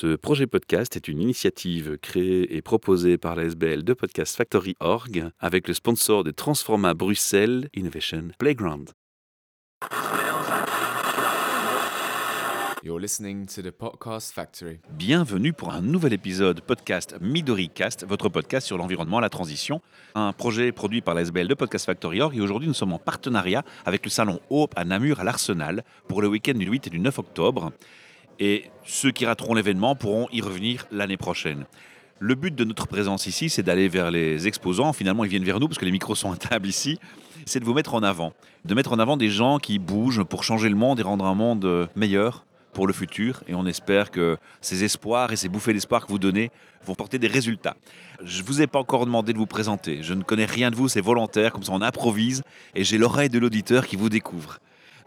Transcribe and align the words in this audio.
Ce 0.00 0.14
projet 0.14 0.46
podcast 0.46 0.94
est 0.94 1.08
une 1.08 1.20
initiative 1.20 1.98
créée 1.98 2.54
et 2.54 2.62
proposée 2.62 3.18
par 3.18 3.34
la 3.34 3.42
SBL 3.46 3.82
de 3.82 3.94
Podcast 3.94 4.36
Factory 4.36 4.76
Org 4.78 5.28
avec 5.40 5.66
le 5.66 5.74
sponsor 5.74 6.22
de 6.22 6.30
Transforma 6.30 6.94
Bruxelles 6.94 7.68
Innovation 7.74 8.28
Playground. 8.38 8.90
You're 12.84 13.00
listening 13.00 13.46
to 13.46 13.60
the 13.60 13.72
Podcast 13.72 14.32
Factory. 14.32 14.78
Bienvenue 14.92 15.52
pour 15.52 15.72
un 15.72 15.80
nouvel 15.80 16.12
épisode 16.12 16.60
podcast 16.60 17.16
Midori 17.20 17.68
Cast, 17.68 18.06
votre 18.06 18.28
podcast 18.28 18.68
sur 18.68 18.78
l'environnement, 18.78 19.18
la 19.18 19.30
transition, 19.30 19.82
un 20.14 20.32
projet 20.32 20.70
produit 20.70 21.00
par 21.00 21.16
la 21.16 21.22
SBL 21.22 21.48
de 21.48 21.54
Podcast 21.54 21.86
Factory 21.86 22.20
Org. 22.20 22.36
Et 22.36 22.40
aujourd'hui, 22.40 22.68
nous 22.68 22.74
sommes 22.74 22.92
en 22.92 23.00
partenariat 23.00 23.64
avec 23.84 24.04
le 24.04 24.10
salon 24.10 24.38
Hope 24.48 24.74
à 24.76 24.84
Namur 24.84 25.18
à 25.18 25.24
l'Arsenal 25.24 25.82
pour 26.06 26.22
le 26.22 26.28
week-end 26.28 26.54
du 26.54 26.66
8 26.66 26.86
et 26.86 26.90
du 26.90 27.00
9 27.00 27.18
octobre. 27.18 27.72
Et 28.38 28.70
ceux 28.84 29.10
qui 29.10 29.26
rateront 29.26 29.54
l'événement 29.54 29.96
pourront 29.96 30.28
y 30.32 30.40
revenir 30.40 30.86
l'année 30.90 31.16
prochaine. 31.16 31.66
Le 32.20 32.34
but 32.34 32.54
de 32.54 32.64
notre 32.64 32.86
présence 32.88 33.26
ici, 33.26 33.48
c'est 33.48 33.62
d'aller 33.62 33.88
vers 33.88 34.10
les 34.10 34.48
exposants. 34.48 34.92
Finalement, 34.92 35.24
ils 35.24 35.30
viennent 35.30 35.44
vers 35.44 35.60
nous 35.60 35.68
parce 35.68 35.78
que 35.78 35.84
les 35.84 35.92
micros 35.92 36.16
sont 36.16 36.32
à 36.32 36.36
table 36.36 36.66
ici. 36.66 36.98
C'est 37.46 37.60
de 37.60 37.64
vous 37.64 37.74
mettre 37.74 37.94
en 37.94 38.02
avant, 38.02 38.32
de 38.64 38.74
mettre 38.74 38.92
en 38.92 38.98
avant 38.98 39.16
des 39.16 39.28
gens 39.28 39.58
qui 39.58 39.78
bougent 39.78 40.24
pour 40.24 40.42
changer 40.42 40.68
le 40.68 40.74
monde 40.74 40.98
et 40.98 41.02
rendre 41.02 41.24
un 41.24 41.34
monde 41.34 41.64
euh, 41.64 41.86
meilleur 41.94 42.44
pour 42.72 42.86
le 42.86 42.92
futur. 42.92 43.42
Et 43.46 43.54
on 43.54 43.66
espère 43.66 44.10
que 44.10 44.36
ces 44.60 44.82
espoirs 44.82 45.32
et 45.32 45.36
ces 45.36 45.48
bouffées 45.48 45.72
d'espoir 45.72 46.06
que 46.06 46.12
vous 46.12 46.18
donnez 46.18 46.50
vont 46.84 46.94
porter 46.94 47.18
des 47.18 47.28
résultats. 47.28 47.76
Je 48.24 48.42
ne 48.42 48.46
vous 48.46 48.62
ai 48.62 48.66
pas 48.66 48.80
encore 48.80 49.06
demandé 49.06 49.32
de 49.32 49.38
vous 49.38 49.46
présenter. 49.46 50.02
Je 50.02 50.14
ne 50.14 50.22
connais 50.22 50.44
rien 50.44 50.70
de 50.70 50.76
vous, 50.76 50.88
c'est 50.88 51.00
volontaire, 51.00 51.52
comme 51.52 51.62
ça 51.62 51.72
on 51.72 51.82
improvise. 51.82 52.42
Et 52.74 52.82
j'ai 52.82 52.98
l'oreille 52.98 53.28
de 53.28 53.38
l'auditeur 53.38 53.86
qui 53.86 53.96
vous 53.96 54.08
découvre. 54.08 54.58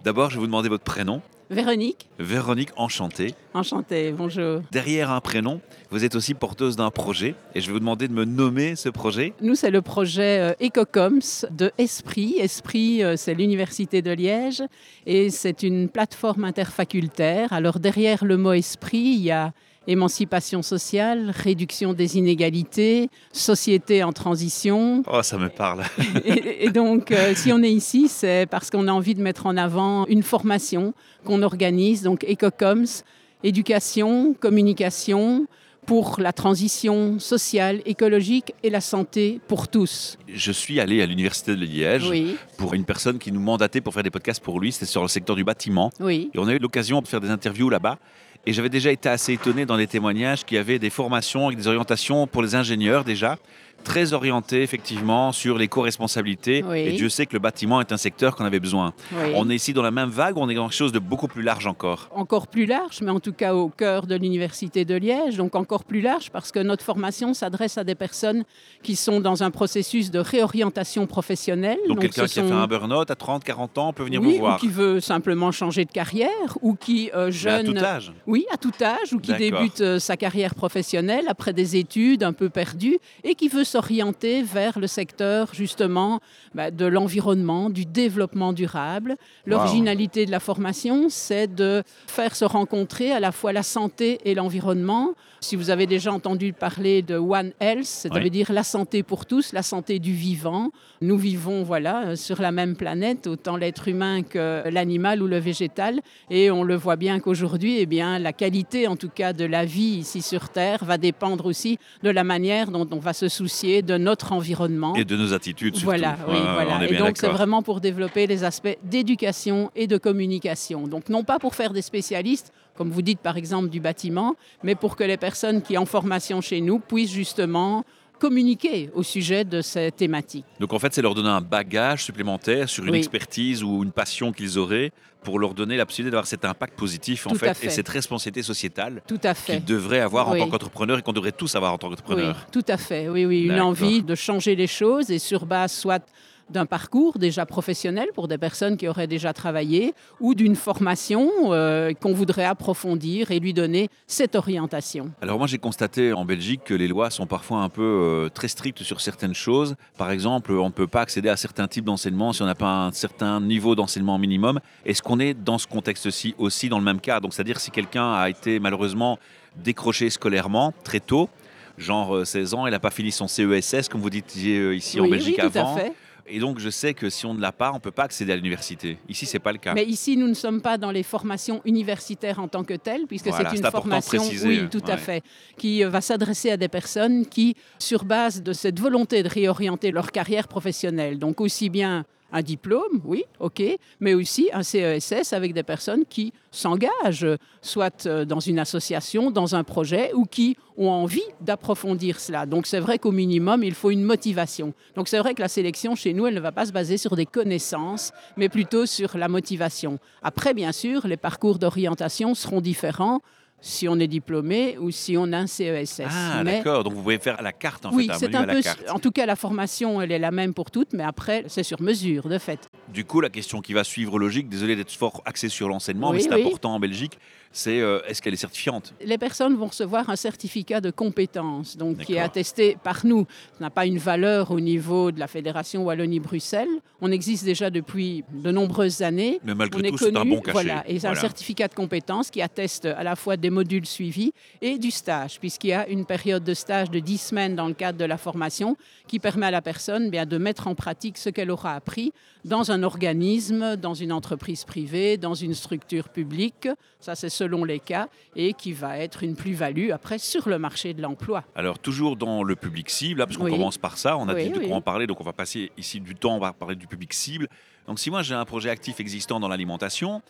D'abord, 0.03 0.29
je 0.29 0.35
vais 0.35 0.39
vous 0.39 0.47
demander 0.47 0.69
votre 0.69 0.83
prénom. 0.85 1.21
Véronique, 1.51 2.07
Véronique, 2.17 2.69
enchantée. 2.77 3.35
enchantée, 3.53 4.13
bonjour. 4.13 4.61
Derrière 4.71 5.11
un 5.11 5.19
prénom, 5.19 5.59
vous 5.89 6.05
êtes 6.05 6.15
aussi 6.15 6.33
porteuse 6.33 6.77
d'un 6.77 6.91
projet. 6.91 7.35
Et 7.55 7.59
je 7.59 7.67
vais 7.67 7.73
vous 7.73 7.79
demander 7.79 8.07
de 8.07 8.13
me 8.13 8.23
nommer 8.23 8.77
ce 8.77 8.87
projet. 8.87 9.33
Nous, 9.41 9.55
c'est 9.55 9.69
le 9.69 9.81
projet 9.81 10.39
euh, 10.39 10.65
EcoComs 10.65 11.49
de 11.51 11.73
Esprit. 11.77 12.35
Esprit, 12.39 13.03
euh, 13.03 13.17
c'est 13.17 13.33
l'Université 13.33 14.01
de 14.01 14.11
Liège 14.11 14.63
et 15.05 15.29
c'est 15.29 15.61
une 15.61 15.89
plateforme 15.89 16.45
interfacultaire. 16.45 17.51
Alors, 17.51 17.81
derrière 17.81 18.23
le 18.23 18.37
mot 18.37 18.53
esprit, 18.53 18.99
il 18.99 19.21
y 19.21 19.31
a 19.31 19.51
émancipation 19.87 20.61
sociale, 20.61 21.31
réduction 21.35 21.93
des 21.93 22.17
inégalités, 22.17 23.09
société 23.31 24.03
en 24.03 24.11
transition. 24.13 25.03
Oh, 25.11 25.21
ça 25.23 25.37
me 25.37 25.49
parle. 25.49 25.83
Et, 26.25 26.65
et 26.65 26.69
donc, 26.69 27.11
euh, 27.11 27.33
si 27.35 27.51
on 27.51 27.61
est 27.63 27.71
ici, 27.71 28.07
c'est 28.07 28.45
parce 28.49 28.69
qu'on 28.69 28.87
a 28.87 28.91
envie 28.91 29.15
de 29.15 29.21
mettre 29.21 29.45
en 29.47 29.57
avant 29.57 30.05
une 30.07 30.23
formation 30.23 30.93
qu'on 31.25 31.41
organise, 31.41 32.03
donc 32.03 32.23
EcoComs, 32.29 33.03
éducation, 33.43 34.33
communication 34.39 35.47
pour 35.87 36.17
la 36.19 36.31
transition 36.31 37.17
sociale, 37.17 37.81
écologique 37.87 38.53
et 38.61 38.69
la 38.69 38.81
santé 38.81 39.41
pour 39.47 39.67
tous. 39.67 40.17
Je 40.31 40.51
suis 40.51 40.79
allé 40.79 41.01
à 41.01 41.07
l'Université 41.07 41.55
de 41.55 41.65
Liège 41.65 42.07
Oui, 42.07 42.37
pour 42.57 42.75
une 42.75 42.85
personne 42.85 43.17
qui 43.17 43.31
nous 43.31 43.39
mandatait 43.41 43.81
pour 43.81 43.91
faire 43.93 44.03
des 44.03 44.11
podcasts 44.11 44.43
pour 44.43 44.59
lui. 44.59 44.71
C'était 44.71 44.85
sur 44.85 45.01
le 45.01 45.07
secteur 45.07 45.35
du 45.35 45.43
bâtiment. 45.43 45.89
oui. 45.99 46.29
Et 46.35 46.39
on 46.39 46.47
a 46.47 46.53
eu 46.53 46.59
l'occasion 46.59 47.01
de 47.01 47.07
faire 47.07 47.19
des 47.19 47.29
interviews 47.31 47.69
là-bas. 47.69 47.97
Et 48.45 48.53
j'avais 48.53 48.69
déjà 48.69 48.91
été 48.91 49.07
assez 49.07 49.33
étonné 49.33 49.65
dans 49.65 49.75
les 49.75 49.87
témoignages 49.87 50.45
qu'il 50.45 50.57
y 50.57 50.59
avait 50.59 50.79
des 50.79 50.89
formations 50.89 51.47
avec 51.47 51.59
des 51.59 51.67
orientations 51.67 52.25
pour 52.25 52.41
les 52.41 52.55
ingénieurs 52.55 53.03
déjà, 53.03 53.37
très 53.83 54.13
orientées 54.13 54.63
effectivement 54.63 55.31
sur 55.31 55.57
l'éco-responsabilité. 55.57 56.63
Oui. 56.67 56.79
Et 56.79 56.91
Dieu 56.93 57.09
sait 57.09 57.25
que 57.25 57.33
le 57.33 57.39
bâtiment 57.39 57.81
est 57.81 57.91
un 57.91 57.97
secteur 57.97 58.35
qu'on 58.35 58.45
avait 58.45 58.59
besoin. 58.59 58.93
oui. 59.11 59.31
On 59.35 59.49
est 59.49 59.55
ici 59.55 59.73
dans 59.73 59.81
la 59.81 59.91
même 59.91 60.09
vague 60.09 60.37
ou 60.37 60.41
on 60.41 60.49
est 60.49 60.55
dans 60.55 60.67
quelque 60.67 60.77
chose 60.77 60.91
de 60.91 60.99
beaucoup 60.99 61.27
plus 61.27 61.43
large 61.43 61.67
encore 61.67 62.09
encore 62.13 62.47
plus 62.47 62.65
large, 62.65 63.01
mais 63.01 63.11
en 63.11 63.19
tout 63.19 63.33
cas 63.33 63.53
au 63.53 63.69
cœur 63.69 64.07
de 64.07 64.15
l'Université 64.15 64.85
de 64.85 64.95
Liège, 64.95 65.37
donc 65.37 65.55
encore 65.55 65.83
plus 65.83 66.01
large 66.01 66.29
parce 66.31 66.51
que 66.51 66.59
notre 66.59 66.83
formation 66.83 67.33
s'adresse 67.33 67.77
à 67.77 67.83
des 67.83 67.95
personnes 67.95 68.43
qui 68.83 68.95
sont 68.95 69.19
dans 69.19 69.43
un 69.43 69.51
processus 69.51 70.11
de 70.11 70.19
réorientation 70.19 71.07
professionnelle. 71.07 71.79
Donc, 71.87 71.99
quelqu'un 71.99 72.25
qui 72.25 72.39
a 72.39 72.43
fait 72.43 72.51
un 72.51 72.67
burn-out 72.67 73.09
à 73.09 73.15
30, 73.15 73.43
40 73.43 73.77
ans 73.77 73.93
peut 73.93 74.03
venir 74.03 74.21
oui, 74.21 74.33
vous 74.33 74.39
voir. 74.39 74.57
ou 74.57 74.59
qui 74.59 74.67
veut 74.67 74.99
simplement 74.99 75.51
changer 75.51 75.85
de 75.85 75.91
carrière, 75.91 76.29
ou 76.61 76.75
qui 76.75 77.09
euh, 77.13 77.25
Mais 77.25 77.27
à 77.27 77.31
jeune, 77.31 77.73
tout 77.73 77.77
âge. 77.77 78.13
oui, 78.27 78.45
à 78.53 78.57
tout 78.57 78.71
âge, 78.81 79.13
ou 79.13 79.19
qui 79.19 79.33
débute 79.33 79.81
euh, 79.81 79.99
sa 79.99 80.17
carrière 80.17 80.55
professionnelle 80.55 81.25
après 81.27 81.53
des 81.53 81.75
études 81.75 82.23
un 82.23 82.33
peu 82.33 82.49
perdues 82.49 82.99
et 83.23 83.35
qui 83.35 83.47
veut 83.47 83.63
s'orienter 83.71 84.43
vers 84.43 84.79
le 84.79 84.87
secteur 84.87 85.53
justement 85.53 86.19
bah, 86.53 86.71
de 86.71 86.85
l'environnement, 86.85 87.69
du 87.69 87.85
développement 87.85 88.51
durable. 88.53 89.15
L'originalité 89.45 90.25
de 90.25 90.31
la 90.31 90.39
formation, 90.39 91.07
c'est 91.09 91.47
de 91.63 91.83
faire 92.07 92.35
se 92.35 92.45
rencontrer 92.45 93.11
à 93.11 93.19
la 93.19 93.31
fois 93.31 93.53
la 93.53 93.63
santé 93.63 94.19
et 94.25 94.33
l'environnement. 94.35 95.13
Si 95.39 95.55
vous 95.55 95.69
avez 95.71 95.87
déjà 95.87 96.11
entendu 96.13 96.53
parler 96.53 97.01
de 97.01 97.15
One 97.15 97.51
Health, 97.59 97.85
ça 97.85 98.09
Oui. 98.13 98.23
veut 98.23 98.29
dire 98.29 98.51
la 98.51 98.63
santé 98.63 99.01
pour 99.03 99.25
tous, 99.25 99.53
la 99.53 99.63
santé 99.63 99.97
du 99.99 100.13
vivant. 100.13 100.69
Nous 101.01 101.17
vivons 101.17 101.63
voilà 101.63 101.95
euh, 102.03 102.15
sur 102.15 102.41
la 102.41 102.51
même 102.51 102.75
planète, 102.75 103.25
autant 103.27 103.55
l'être 103.57 103.87
humain 103.87 104.21
que 104.21 104.63
l'animal 104.69 105.23
ou 105.23 105.27
le 105.27 105.39
végétal, 105.39 106.01
et 106.29 106.51
on 106.51 106.63
le 106.63 106.75
voit 106.75 106.95
bien 107.05 107.19
qu'aujourd'hui, 107.19 107.77
eh 107.79 107.85
bien, 107.87 108.19
la 108.19 108.33
qualité, 108.33 108.87
en 108.87 108.97
tout 108.97 109.09
cas, 109.09 109.31
de 109.33 109.45
la 109.45 109.63
vie 109.65 109.95
ici 110.05 110.21
sur 110.21 110.49
Terre, 110.49 110.83
va 110.85 110.97
dépendre 110.97 111.45
aussi 111.51 111.79
de 112.03 112.11
la 112.11 112.23
manière 112.23 112.67
dont 112.69 112.87
on 112.91 112.99
va 112.99 113.13
se 113.13 113.27
soucier 113.39 113.60
de 113.61 113.97
notre 113.97 114.31
environnement. 114.31 114.95
Et 114.95 115.05
de 115.05 115.15
nos 115.15 115.33
attitudes 115.33 115.75
surtout. 115.75 115.85
Voilà, 115.85 116.17
oui, 116.27 116.37
voilà. 116.39 116.85
Et 116.87 116.97
donc, 116.97 117.17
c'est 117.17 117.27
vraiment 117.27 117.61
pour 117.61 117.81
développer 117.81 118.27
les 118.27 118.43
aspects 118.43 118.77
d'éducation 118.83 119.71
et 119.75 119.87
de 119.87 119.97
communication. 119.97 120.87
Donc, 120.87 121.09
non 121.09 121.23
pas 121.23 121.39
pour 121.39 121.55
faire 121.55 121.73
des 121.73 121.81
spécialistes, 121.81 122.51
comme 122.75 122.89
vous 122.89 123.01
dites 123.01 123.19
par 123.19 123.37
exemple 123.37 123.69
du 123.69 123.79
bâtiment, 123.79 124.35
mais 124.63 124.75
pour 124.75 124.95
que 124.95 125.03
les 125.03 125.17
personnes 125.17 125.61
qui 125.61 125.77
ont 125.77 125.85
formation 125.85 126.41
chez 126.41 126.61
nous 126.61 126.79
puissent 126.79 127.11
justement 127.11 127.83
communiquer 128.21 128.89
au 128.93 129.01
sujet 129.01 129.43
de 129.43 129.61
ces 129.61 129.91
thématiques. 129.91 130.45
Donc 130.59 130.71
en 130.73 130.79
fait, 130.79 130.93
c'est 130.93 131.01
leur 131.01 131.15
donner 131.15 131.29
un 131.29 131.41
bagage 131.41 132.03
supplémentaire 132.03 132.69
sur 132.69 132.83
une 132.85 132.91
Oui. 132.91 132.99
expertise 132.99 133.63
ou 133.63 133.83
une 133.83 133.91
passion 133.91 134.31
qu'ils 134.31 134.59
auraient 134.59 134.91
pour 135.23 135.39
leur 135.39 135.53
donner 135.55 135.75
la 135.75 135.85
possibilité 135.87 136.11
d'avoir 136.11 136.27
cet 136.27 136.45
impact 136.45 136.77
positif 136.77 137.25
en 137.25 137.31
Tout 137.31 137.37
fait, 137.37 137.57
et 137.63 137.69
cette 137.69 137.89
responsabilité 137.89 138.43
sociétale 138.43 139.01
Tout 139.07 139.19
à 139.23 139.33
qu'ils 139.33 139.65
devraient 139.65 139.99
avoir 139.99 140.29
en 140.29 140.33
Oui. 140.33 140.39
tant 140.39 140.49
qu'entrepreneur 140.49 140.99
et 140.99 141.01
qu'on 141.01 141.13
devrait 141.13 141.31
tous 141.31 141.55
avoir 141.55 141.73
en 141.73 141.77
tant 141.79 141.89
Oui, 141.89 141.95
qu'entrepreneur. 141.95 142.45
tout 142.51 142.65
à 142.67 142.77
fait. 142.77 143.09
Oui, 143.09 143.25
oui, 143.25 143.41
une 143.45 143.59
envie 143.59 144.03
de 144.03 144.13
changer 144.15 144.55
les 144.55 144.67
choses 144.67 145.09
et 145.09 145.17
sur 145.19 145.45
base 145.47 145.71
soit 145.71 146.03
d'un 146.51 146.65
parcours 146.65 147.17
déjà 147.17 147.45
professionnel 147.45 148.09
pour 148.13 148.27
des 148.27 148.37
personnes 148.37 148.77
qui 148.77 148.87
auraient 148.87 149.07
déjà 149.07 149.33
travaillé 149.33 149.93
ou 150.19 150.35
d'une 150.35 150.55
formation 150.55 151.29
euh, 151.53 151.93
qu'on 151.93 152.13
voudrait 152.13 152.45
approfondir 152.45 153.31
et 153.31 153.39
lui 153.39 153.53
donner 153.53 153.89
cette 154.07 154.35
orientation. 154.35 155.11
Alors 155.21 155.37
moi 155.37 155.47
j'ai 155.47 155.57
constaté 155.57 156.13
en 156.13 156.25
Belgique 156.25 156.61
que 156.65 156.73
les 156.73 156.87
lois 156.87 157.09
sont 157.09 157.25
parfois 157.25 157.59
un 157.59 157.69
peu 157.69 157.81
euh, 157.81 158.29
très 158.29 158.47
strictes 158.47 158.83
sur 158.83 159.01
certaines 159.01 159.33
choses. 159.33 159.75
Par 159.97 160.11
exemple, 160.11 160.51
on 160.51 160.67
ne 160.67 160.71
peut 160.73 160.87
pas 160.87 161.01
accéder 161.01 161.29
à 161.29 161.37
certains 161.37 161.67
types 161.67 161.85
d'enseignement 161.85 162.33
si 162.33 162.41
on 162.41 162.45
n'a 162.45 162.55
pas 162.55 162.85
un 162.85 162.91
certain 162.91 163.39
niveau 163.39 163.75
d'enseignement 163.75 164.17
minimum. 164.17 164.59
Est-ce 164.85 165.01
qu'on 165.01 165.19
est 165.19 165.33
dans 165.33 165.57
ce 165.57 165.67
contexte-ci 165.67 166.35
aussi 166.37 166.69
dans 166.69 166.79
le 166.79 166.85
même 166.85 166.99
cas? 166.99 167.19
Donc 167.19 167.33
c'est-à-dire 167.33 167.59
si 167.59 167.71
quelqu'un 167.71 168.13
a 168.13 168.29
été 168.29 168.59
malheureusement 168.59 169.17
décroché 169.63 170.09
scolairement 170.09 170.73
très 170.83 170.99
tôt, 170.99 171.29
genre 171.77 172.15
euh, 172.15 172.25
16 172.25 172.53
ans, 172.53 172.67
il 172.67 172.71
n'a 172.71 172.79
pas 172.79 172.91
fini 172.91 173.11
son 173.11 173.27
CESS 173.27 173.89
comme 173.89 174.01
vous 174.01 174.09
euh, 174.09 174.75
ici 174.75 174.99
en 174.99 175.07
Belgique 175.07 175.39
oui, 175.41 175.49
tout 175.51 175.57
avant. 175.57 175.75
à 175.75 175.79
fait. 175.79 175.93
Et 176.33 176.39
donc 176.39 176.59
je 176.59 176.69
sais 176.69 176.93
que 176.93 177.09
si 177.09 177.25
on 177.25 177.33
ne 177.33 177.41
l'a 177.41 177.51
pas, 177.51 177.71
on 177.71 177.75
ne 177.75 177.79
peut 177.79 177.91
pas 177.91 178.03
accéder 178.03 178.31
à 178.31 178.35
l'université. 178.35 178.97
Ici 179.09 179.25
c'est 179.25 179.39
pas 179.39 179.51
le 179.51 179.57
cas. 179.57 179.73
Mais 179.73 179.85
ici, 179.85 180.15
nous 180.17 180.27
ne 180.27 180.33
sommes 180.33 180.61
pas 180.61 180.77
dans 180.77 180.91
les 180.91 181.03
formations 181.03 181.61
universitaires 181.65 182.39
en 182.39 182.47
tant 182.47 182.63
que 182.63 182.73
telles, 182.73 183.05
puisque 183.07 183.27
Voilà, 183.27 183.49
c'est 183.49 183.57
une 183.57 183.69
formation, 183.69 184.19
préciser, 184.19 184.61
oui, 184.61 184.69
tout 184.69 184.83
ouais. 184.85 184.91
à 184.91 184.97
fait, 184.97 185.23
qui 185.57 185.83
euh, 185.83 185.89
va 185.89 186.01
s'adresser 186.01 186.51
à 186.51 186.57
des 186.57 186.69
personnes 186.69 187.25
qui, 187.25 187.55
sur 187.79 188.05
base 188.05 188.41
de 188.41 188.53
cette 188.53 188.79
volonté 188.79 189.23
de 189.23 189.29
réorienter 189.29 189.91
leur 189.91 190.11
carrière 190.11 190.47
professionnelle, 190.47 191.19
donc 191.19 191.41
aussi 191.41 191.69
bien 191.69 192.05
un 192.31 192.41
diplôme, 192.41 193.01
oui, 193.05 193.23
ok, 193.39 193.61
mais 193.99 194.13
aussi 194.13 194.49
un 194.53 194.63
CESS 194.63 195.33
avec 195.33 195.53
des 195.53 195.63
personnes 195.63 196.05
qui 196.05 196.33
s'engagent, 196.51 197.27
soit 197.61 198.05
euh, 198.05 198.25
dans 198.25 198.39
une 198.39 198.59
association, 198.59 199.31
dans 199.31 199.55
un 199.55 199.63
projet, 199.63 200.11
ou 200.13 200.25
qui 200.25 200.57
ont 200.77 200.89
envie 200.89 201.21
d'approfondir 201.41 202.19
cela. 202.19 202.45
Donc 202.45 202.67
c'est 202.67 202.79
vrai 202.79 202.99
qu'au 202.99 203.11
minimum, 203.11 203.63
il 203.63 203.73
faut 203.73 203.91
une 203.91 204.03
motivation. 204.03 204.73
Donc 204.95 205.07
c'est 205.07 205.19
vrai 205.19 205.33
que 205.33 205.41
la 205.41 205.47
sélection 205.47 205.95
chez 205.95 206.13
nous, 206.13 206.27
elle 206.27 206.35
ne 206.35 206.39
va 206.39 206.51
pas 206.51 206.65
se 206.65 206.71
baser 206.71 206.97
sur 206.97 207.15
des 207.15 207.25
connaissances, 207.25 208.11
mais 208.37 208.49
plutôt 208.49 208.85
sur 208.85 209.17
la 209.17 209.27
motivation. 209.27 209.99
Après, 210.21 210.53
bien 210.53 210.71
sûr, 210.71 211.07
les 211.07 211.17
parcours 211.17 211.59
d'orientation 211.59 212.33
seront 212.35 212.61
différents 212.61 213.21
si 213.63 213.87
on 213.87 213.99
est 213.99 214.07
diplômé 214.07 214.77
ou 214.79 214.89
si 214.91 215.15
on 215.17 215.31
a 215.31 215.37
un 215.37 215.47
CESS. 215.47 216.01
Ah 216.09 216.41
Mais- 216.43 216.57
d'accord, 216.57 216.83
donc 216.83 216.93
vous 216.93 217.01
pouvez 217.03 217.19
faire 217.19 217.39
à 217.39 217.43
la 217.43 217.53
carte 217.53 217.85
en 217.85 217.93
oui, 217.93 218.07
fait, 218.07 218.13
un 218.13 218.17
c'est 218.17 218.25
menu 218.27 218.37
un 218.37 218.41
à 218.41 218.45
la 218.47 218.53
peu. 218.55 218.61
carte. 218.61 218.89
En 218.89 218.99
tout 218.99 219.11
cas, 219.11 219.25
la 219.27 219.35
formation, 219.35 220.01
elle 220.01 220.11
est 220.11 220.19
la 220.19 220.31
même 220.31 220.53
pour 220.53 220.71
toutes, 220.71 220.93
mais 220.93 221.03
après, 221.03 221.43
c'est 221.47 221.63
sur 221.63 221.79
mesure, 221.81 222.27
de 222.27 222.37
fait. 222.39 222.69
Du 222.89 223.05
coup, 223.05 223.21
la 223.21 223.29
question 223.29 223.61
qui 223.61 223.73
va 223.73 223.83
suivre 223.83 224.17
logique, 224.19 224.49
désolé 224.49 224.75
d'être 224.75 224.91
fort 224.91 225.21
axé 225.25 225.47
sur 225.47 225.69
l'enseignement, 225.69 226.09
Oui, 226.09 226.17
mais 226.17 226.23
c'est 226.23 226.33
oui. 226.33 226.41
important 226.41 226.73
en 226.73 226.79
Belgique, 226.79 227.19
c'est 227.51 227.81
euh, 227.81 227.99
est-ce 228.07 228.21
qu'elle 228.21 228.33
est 228.33 228.37
certifiante? 228.37 228.93
Les 229.03 229.17
personnes 229.17 229.55
vont 229.55 229.67
recevoir 229.67 230.09
un 230.09 230.15
certificat 230.15 230.81
de 230.81 230.91
compétence, 230.91 231.77
donc 231.77 231.99
qui 231.99 232.13
est 232.13 232.19
attesté 232.19 232.77
par 232.81 233.05
nous. 233.05 233.25
Ça 233.53 233.65
n'a 233.65 233.69
pas 233.69 233.85
une 233.85 233.97
valeur 233.97 234.51
au 234.51 234.59
niveau 234.59 235.11
de 235.11 235.19
la 235.19 235.27
Fédération 235.27 235.83
Wallonie-Bruxelles. 235.83 236.69
On 237.01 237.11
existe 237.11 237.43
déjà 237.43 237.69
depuis 237.69 238.23
de 238.31 238.51
nombreuses 238.51 239.01
années. 239.01 239.39
Mais 239.43 239.55
malgré 239.55 239.87
on 239.87 239.91
tout, 239.91 239.97
c'est 239.97 240.15
un 240.15 240.25
bon 240.25 240.39
cachet. 240.39 240.51
voilà, 240.51 240.83
et 240.87 240.99
c'est 240.99 241.07
un 241.07 241.15
certificat 241.15 241.67
de 241.67 241.73
compétence 241.73 242.29
qui 242.29 242.41
atteste 242.41 242.85
à 242.85 243.03
la 243.03 243.15
fois 243.15 243.37
des 243.37 243.49
modules 243.49 243.85
suivis, 243.85 244.33
et 244.61 244.77
du 244.77 244.91
stage, 244.91 245.39
puisqu'il 245.39 245.69
y 245.69 245.73
a 245.73 245.87
une 245.87 246.05
période 246.05 246.43
de 246.43 246.53
stage 246.53 246.89
de 246.89 246.99
10 246.99 247.17
semaines 247.17 247.55
dans 247.55 247.67
le 247.67 247.73
cadre 247.73 247.97
de 247.97 248.05
la 248.05 248.17
formation 248.17 248.77
qui 249.07 249.19
permet 249.19 249.47
à 249.47 249.51
la 249.51 249.61
personne 249.61 250.09
bien, 250.09 250.25
de 250.25 250.37
mettre 250.37 250.67
en 250.67 250.75
pratique 250.75 251.17
ce 251.17 251.29
qu'elle 251.29 251.51
aura 251.51 251.73
appris 251.73 252.13
dans 252.45 252.71
un 252.71 252.83
organisme, 252.83 253.75
dans 253.75 253.93
une 253.93 254.11
entreprise 254.11 254.63
privée, 254.63 255.17
dans 255.17 255.33
une 255.35 255.53
structure 255.53 256.09
publique, 256.09 256.67
ça 256.99 257.15
c'est 257.15 257.29
selon 257.29 257.63
les 257.63 257.79
cas, 257.79 258.07
et 258.35 258.53
qui 258.53 258.73
va 258.73 258.97
être 258.97 259.23
une 259.23 259.35
plus-value 259.35 259.91
après 259.91 260.17
sur 260.17 260.49
le 260.49 260.57
marché 260.57 260.93
de 260.93 261.01
l'emploi. 261.01 261.43
Alors 261.55 261.77
toujours 261.79 262.15
dans 262.15 262.43
le 262.43 262.55
public 262.55 262.89
cible, 262.89 263.23
parce 263.25 263.37
qu'on 263.37 263.45
Oui. 263.45 263.51
commence 263.51 263.77
par 263.77 263.97
ça, 263.97 264.17
on 264.17 264.27
a 264.27 264.33
Oui, 264.33 264.43
dit 264.45 264.49
de 264.51 264.59
oui. 264.59 264.67
quoi 264.67 264.77
en 264.77 264.81
parler, 264.81 265.07
donc 265.07 265.21
on 265.21 265.23
va 265.23 265.33
passer 265.33 265.71
ici 265.77 265.99
du 265.99 266.15
temps, 266.15 266.35
on 266.35 266.39
va 266.39 266.53
parler 266.53 266.75
du 266.75 266.87
public 266.87 267.13
cible. 267.13 267.47
Donc 267.87 267.99
si 267.99 268.09
moi 268.09 268.21
j'ai 268.23 268.35
un 268.35 268.45
projet 268.45 268.69
actif 268.69 268.99
existant 268.99 269.39
dans 269.39 269.47
l'alimentation, 269.47 270.21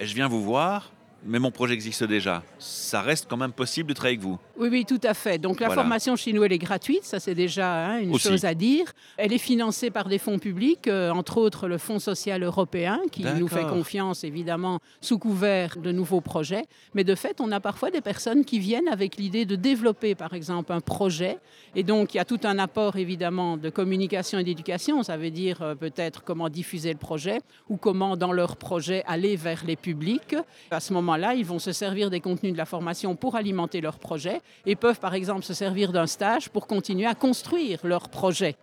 et 0.00 0.06
je 0.06 0.14
viens 0.14 0.28
vous 0.28 0.42
voir, 0.42 0.92
mais 1.24 1.38
mon 1.38 1.50
projet 1.50 1.74
existe 1.74 2.04
déjà, 2.04 2.42
ça 2.58 3.02
reste 3.02 3.26
quand 3.28 3.36
même 3.36 3.52
possible 3.52 3.88
de 3.88 3.94
travailler 3.94 4.16
avec 4.18 4.26
vous. 4.26 4.38
Oui, 4.56 4.68
oui, 4.70 4.84
tout 4.84 5.00
à 5.04 5.14
fait. 5.14 5.38
Donc 5.38 5.60
la 5.60 5.66
Voilà. 5.66 5.82
formation 5.82 6.16
chez 6.16 6.32
nous, 6.32 6.42
elle 6.44 6.52
est 6.52 6.58
gratuite, 6.58 7.04
ça 7.04 7.20
c'est 7.20 7.34
déjà 7.34 7.86
hein, 7.86 7.98
une 8.00 8.14
Aussi. 8.14 8.28
chose 8.28 8.44
à 8.44 8.54
dire. 8.54 8.92
Elle 9.16 9.32
est 9.32 9.38
financée 9.38 9.90
par 9.90 10.08
des 10.08 10.18
fonds 10.18 10.38
publics, 10.38 10.88
euh, 10.88 11.10
entre 11.10 11.38
autres 11.38 11.68
le 11.68 11.78
Fonds 11.78 11.98
social 11.98 12.42
européen, 12.42 13.00
qui 13.12 13.24
nous 13.24 13.48
fait 13.48 13.66
confiance 13.66 14.24
évidemment 14.24 14.80
sous 15.00 15.18
couvert 15.18 15.76
de 15.76 15.92
nouveaux 15.92 16.20
projets. 16.20 16.64
Mais 16.94 17.04
de 17.04 17.14
fait, 17.14 17.40
on 17.40 17.52
a 17.52 17.60
parfois 17.60 17.90
des 17.90 18.00
personnes 18.00 18.44
qui 18.44 18.58
viennent 18.58 18.88
avec 18.88 19.16
l'idée 19.16 19.44
de 19.44 19.56
développer 19.56 20.14
par 20.14 20.34
exemple 20.34 20.72
un 20.72 20.80
projet. 20.80 21.38
Et 21.74 21.82
donc 21.82 22.14
il 22.14 22.16
y 22.16 22.20
a 22.20 22.24
tout 22.24 22.40
un 22.44 22.58
apport 22.58 22.96
évidemment 22.96 23.56
de 23.56 23.70
communication 23.70 24.38
et 24.38 24.44
d'éducation. 24.44 25.02
Ça 25.02 25.16
veut 25.16 25.30
dire 25.30 25.62
euh, 25.62 25.74
peut-être 25.74 26.24
comment 26.24 26.48
diffuser 26.48 26.92
le 26.92 26.98
projet 26.98 27.40
ou 27.68 27.76
comment 27.76 28.16
dans 28.16 28.32
leur 28.32 28.56
projet 28.56 29.02
aller 29.06 29.36
vers 29.36 29.64
les 29.66 29.76
publics. 29.76 30.34
À 30.70 30.80
ce 30.80 30.92
moment-là, 31.08 31.34
ils 31.34 31.44
vont 31.44 31.58
se 31.58 31.72
servir 31.72 32.10
des 32.10 32.20
contenus 32.20 32.52
de 32.52 32.58
la 32.58 32.66
formation 32.66 33.16
pour 33.16 33.36
alimenter 33.36 33.80
leur 33.80 33.98
projet 33.98 34.40
et 34.66 34.76
peuvent 34.76 35.00
par 35.00 35.14
exemple 35.14 35.42
se 35.42 35.54
servir 35.54 35.92
d'un 35.92 36.06
stage 36.06 36.50
pour 36.50 36.66
continuer 36.66 37.06
à 37.06 37.14
construire 37.14 37.80
leur 37.84 38.08
projet 38.10 38.56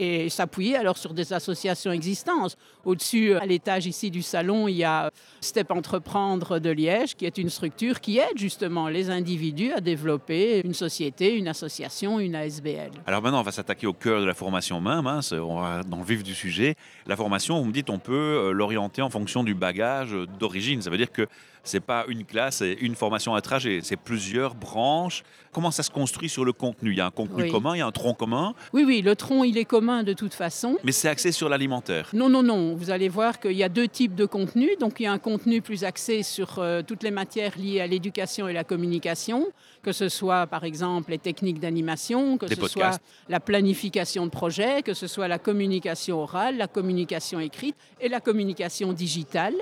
et 0.00 0.30
s'appuyer 0.30 0.76
alors 0.76 0.96
sur 0.96 1.12
des 1.12 1.32
associations 1.32 1.92
existantes. 1.92 2.56
Au-dessus, 2.84 3.34
à 3.34 3.44
l'étage 3.44 3.86
ici 3.86 4.10
du 4.10 4.22
salon, 4.22 4.66
il 4.66 4.76
y 4.76 4.84
a 4.84 5.10
Step 5.42 5.70
Entreprendre 5.70 6.58
de 6.58 6.70
Liège, 6.70 7.14
qui 7.16 7.26
est 7.26 7.36
une 7.36 7.50
structure 7.50 8.00
qui 8.00 8.18
aide 8.18 8.36
justement 8.36 8.88
les 8.88 9.10
individus 9.10 9.72
à 9.72 9.80
développer 9.80 10.62
une 10.64 10.72
société, 10.72 11.36
une 11.36 11.48
association, 11.48 12.18
une 12.18 12.34
ASBL. 12.34 12.92
Alors 13.06 13.22
maintenant 13.22 13.40
on 13.40 13.44
va 13.44 13.52
s'attaquer 13.52 13.86
au 13.86 13.92
cœur 13.92 14.20
de 14.20 14.26
la 14.26 14.34
formation 14.34 14.80
même, 14.80 15.06
hein, 15.06 15.20
on 15.32 15.60
va 15.60 15.82
dans 15.82 15.98
le 15.98 16.04
vif 16.04 16.22
du 16.22 16.34
sujet. 16.34 16.76
La 17.06 17.16
formation, 17.16 17.58
vous 17.58 17.66
me 17.66 17.72
dites, 17.72 17.90
on 17.90 17.98
peut 17.98 18.14
euh, 18.14 18.52
l'orienter 18.52 19.02
en 19.02 19.10
fonction 19.10 19.44
du 19.44 19.54
bagage 19.54 20.14
euh, 20.14 20.26
d'origine, 20.38 20.80
ça 20.80 20.88
veut 20.88 20.96
dire 20.96 21.12
que 21.12 21.26
c'est 21.62 21.80
pas 21.80 22.04
une 22.08 22.24
classe 22.24 22.62
et 22.62 22.76
une 22.80 22.94
formation 22.94 23.34
à 23.34 23.40
trajet, 23.40 23.80
c'est 23.82 23.96
plusieurs 23.96 24.54
branches. 24.54 25.22
Comment 25.52 25.72
ça 25.72 25.82
se 25.82 25.90
construit 25.90 26.28
sur 26.28 26.44
le 26.44 26.52
contenu? 26.52 26.92
Il 26.92 26.98
y 26.98 27.00
a 27.00 27.06
un 27.06 27.10
contenu 27.10 27.42
Oui. 27.42 27.50
commun, 27.50 27.74
il 27.74 27.78
y 27.78 27.82
a 27.82 27.86
un 27.86 27.90
tronc 27.90 28.14
commun, 28.14 28.54
Oui, 28.72 28.84
oui, 28.86 29.02
le 29.02 29.16
tronc, 29.16 29.42
il 29.44 29.58
est 29.58 29.64
commun 29.64 30.04
de 30.04 30.12
toute 30.12 30.32
façon. 30.32 30.76
mais 30.84 30.92
c'est 30.92 31.08
axé 31.08 31.32
sur 31.32 31.48
l'alimentaire. 31.48 32.08
Non, 32.12 32.28
non, 32.28 32.42
non. 32.44 32.74
Vous 32.76 32.90
allez 32.90 33.08
voir 33.08 33.40
qu'il 33.40 33.52
y 33.52 33.64
a 33.64 33.68
deux 33.68 33.88
types 33.88 34.14
de 34.14 34.26
contenus. 34.26 34.78
Donc, 34.78 35.00
il 35.00 35.04
y 35.04 35.06
a 35.06 35.12
un 35.12 35.18
contenu 35.18 35.60
plus 35.60 35.82
axé 35.82 36.22
sur 36.22 36.58
euh, 36.60 36.82
toutes 36.86 37.02
les 37.02 37.10
matières 37.10 37.58
liées 37.58 37.80
à 37.80 37.88
l'éducation 37.88 38.46
et 38.46 38.52
la 38.52 38.62
communication, 38.62 39.48
que 39.82 39.90
ce 39.90 40.08
soit, 40.08 40.46
par 40.46 40.62
exemple, 40.62 41.10
les 41.10 41.18
techniques 41.18 41.58
d'animation, 41.58 42.38
que 42.38 42.46
Des 42.46 42.54
ce 42.54 42.60
podcasts. 42.60 43.00
soit 43.00 43.28
la 43.28 43.40
planification 43.40 44.26
de 44.26 44.30
projets, 44.30 44.82
que 44.82 44.94
ce 44.94 45.08
soit 45.08 45.26
la 45.26 45.40
communication 45.40 46.20
orale, 46.22 46.56
la 46.58 46.68
communication 46.68 47.40
écrite 47.40 47.74
et 48.00 48.08
la 48.08 48.20
communication 48.20 48.92
digitale. 48.92 49.54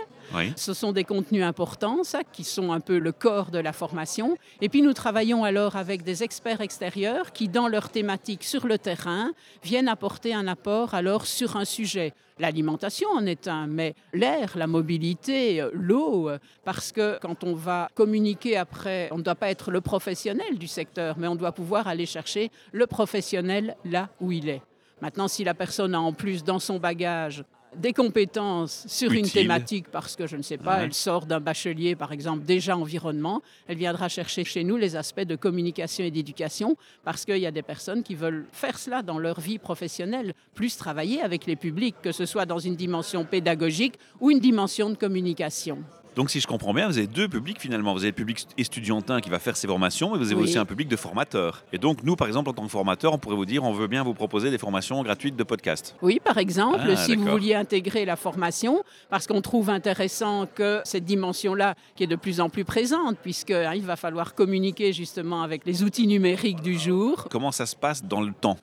Ce 0.57 0.75
sont 0.75 0.93
des 0.93 1.05
contenus 1.05 1.45
importants, 1.45 2.05
ça, 2.05 2.23
qui 2.25 2.45
sont 2.45 2.73
un 2.73 2.81
peu 2.81 2.99
le 2.99 3.13
corps 3.13 3.51
de 3.51 3.59
la 3.59 3.73
formation. 3.73 4.37
Et 4.61 4.69
puis 4.69 4.83
nous 4.83 4.93
travaillons 4.93 5.45
alors 5.45 5.77
avec 5.77 6.03
des 6.03 6.23
experts 6.23 6.61
extérieurs 6.61 7.33
qui, 7.33 7.49
dans 7.49 7.69
leur 7.69 7.91
thématique 7.91 8.45
sur 8.45 8.67
le 8.67 8.79
terrain, 8.79 9.33
viennent 9.63 9.89
apporter 9.89 10.35
un 10.35 10.47
apport 10.47 10.95
alors 10.95 11.27
sur 11.27 11.57
un 11.57 11.65
sujet. 11.65 12.13
L'alimentation 12.39 13.09
en 13.11 13.27
est 13.27 13.49
un, 13.49 13.67
mais 13.67 13.95
l'air, 14.13 14.57
la 14.57 14.69
mobilité, 14.69 15.61
euh, 15.61 15.71
l'eau, 15.73 16.29
euh, 16.29 16.39
parce 16.65 16.93
que 16.93 17.19
quand 17.21 17.43
on 17.43 17.55
va 17.55 17.89
communiquer 17.97 18.57
après, 18.57 19.09
on 19.11 19.19
ne 19.19 19.23
doit 19.23 19.35
pas 19.35 19.51
être 19.51 19.73
le 19.73 19.81
professionnel 19.81 20.57
du 20.57 20.69
secteur, 20.69 21.19
mais 21.19 21.27
on 21.27 21.35
doit 21.35 21.51
pouvoir 21.51 21.89
aller 21.89 22.07
chercher 22.07 22.53
le 22.71 22.87
professionnel 22.87 23.77
là 23.85 24.09
où 24.21 24.31
il 24.31 24.49
est. 24.49 24.63
Maintenant, 25.01 25.27
si 25.27 25.43
la 25.43 25.55
personne 25.55 25.95
a 25.95 26.01
en 26.01 26.13
plus 26.13 26.45
dans 26.45 26.59
son 26.61 26.79
bagage 26.79 27.45
des 27.77 27.93
compétences 27.93 28.85
sur 28.89 29.13
une 29.13 29.29
thématique 29.29 29.87
parce 29.91 30.17
que 30.17 30.27
je 30.27 30.37
ne 30.37 30.43
sais 30.43 30.57
pas, 30.57 30.79
Ouais. 30.79 30.85
elle 30.85 30.95
sort 30.95 31.27
d'un 31.27 31.41
bachelier 31.41 31.95
par 31.97 32.13
exemple 32.13 32.45
déjà 32.45 32.77
environnement, 32.77 33.43
elle 33.67 33.77
viendra 33.79 34.09
chercher 34.09 34.45
chez 34.45 34.65
nous 34.65 34.77
les 34.77 34.97
aspects 34.97 35.21
de 35.21 35.37
communication 35.37 36.05
et 36.05 36.11
d'éducation 36.11 36.77
parce 37.05 37.25
qu'il 37.25 37.39
y 37.39 37.47
a 37.47 37.51
des 37.51 37.63
personnes 37.63 38.03
qui 38.03 38.15
veulent 38.15 38.47
faire 38.53 38.79
cela 38.79 39.03
dans 39.03 39.19
leur 39.19 39.41
vie 39.41 39.59
professionnelle, 39.59 40.35
plus 40.55 40.77
travailler 40.77 41.21
avec 41.21 41.47
les 41.47 41.57
publics, 41.57 41.97
que 42.03 42.13
ce 42.13 42.27
soit 42.27 42.47
dans 42.47 42.59
une 42.59 42.77
dimension 42.77 43.25
pédagogique 43.25 43.95
ou 44.21 44.31
une 44.31 44.41
dimension 44.41 44.91
de 44.91 44.97
communication. 44.97 45.79
Donc 46.19 46.31
si 46.31 46.41
je 46.41 46.49
comprends 46.49 46.75
bien, 46.75 46.89
vous 46.89 46.99
avez 46.99 47.07
deux 47.07 47.29
publics 47.29 47.61
finalement. 47.61 47.93
Vous 47.93 48.01
avez 48.01 48.09
le 48.09 48.13
public 48.17 48.45
étudiantin 48.59 49.21
qui 49.21 49.31
va 49.31 49.39
faire 49.39 49.57
ses 49.57 49.69
formations, 49.69 50.11
mais 50.11 50.19
vous 50.19 50.33
avez 50.33 50.35
Oui. 50.35 50.49
aussi 50.49 50.59
un 50.59 50.65
public 50.65 50.89
de 50.89 50.97
formateurs. 50.97 51.63
Et 51.73 51.79
donc 51.79 52.03
nous, 52.03 52.17
par 52.17 52.27
exemple, 52.27 52.51
en 52.51 52.53
tant 52.55 52.65
que 52.65 52.71
formateur, 52.73 53.13
on 53.13 53.19
pourrait 53.19 53.37
vous 53.37 53.45
dire, 53.47 53.63
on 53.63 53.73
veut 53.73 53.87
bien 53.87 54.03
vous 54.03 54.15
proposer 54.15 54.51
des 54.51 54.59
formations 54.59 55.01
gratuites 55.05 55.37
de 55.37 55.45
podcast. 55.45 55.95
Oui, 56.03 56.19
par 56.19 56.37
exemple, 56.39 56.81
Ah, 56.91 56.97
si 56.97 57.15
vous 57.15 57.25
vouliez 57.25 57.55
intégrer 57.55 58.05
la 58.05 58.17
formation, 58.17 58.83
parce 59.11 59.29
qu'on 59.29 59.41
trouve 59.43 59.71
intéressant 59.71 60.49
que 60.53 60.81
cette 60.83 61.05
dimension-là, 61.05 61.77
qui 61.95 62.03
est 62.03 62.09
de 62.09 62.17
plus 62.17 62.41
en 62.41 62.49
plus 62.49 62.65
présente, 62.65 63.17
puisqu'il 63.19 63.83
va 63.85 63.95
falloir 63.95 64.35
communiquer 64.35 64.93
justement 64.93 65.43
avec 65.43 65.65
les 65.67 65.85
outils 65.85 66.09
numériques 66.09 66.63
du 66.63 66.77
jour, 66.77 67.29
Comment 67.31 67.53
ça 67.53 67.65
se 67.65 67.77
passe 67.77 68.03
dans 68.05 68.23
le 68.23 68.33
temps? 68.33 68.59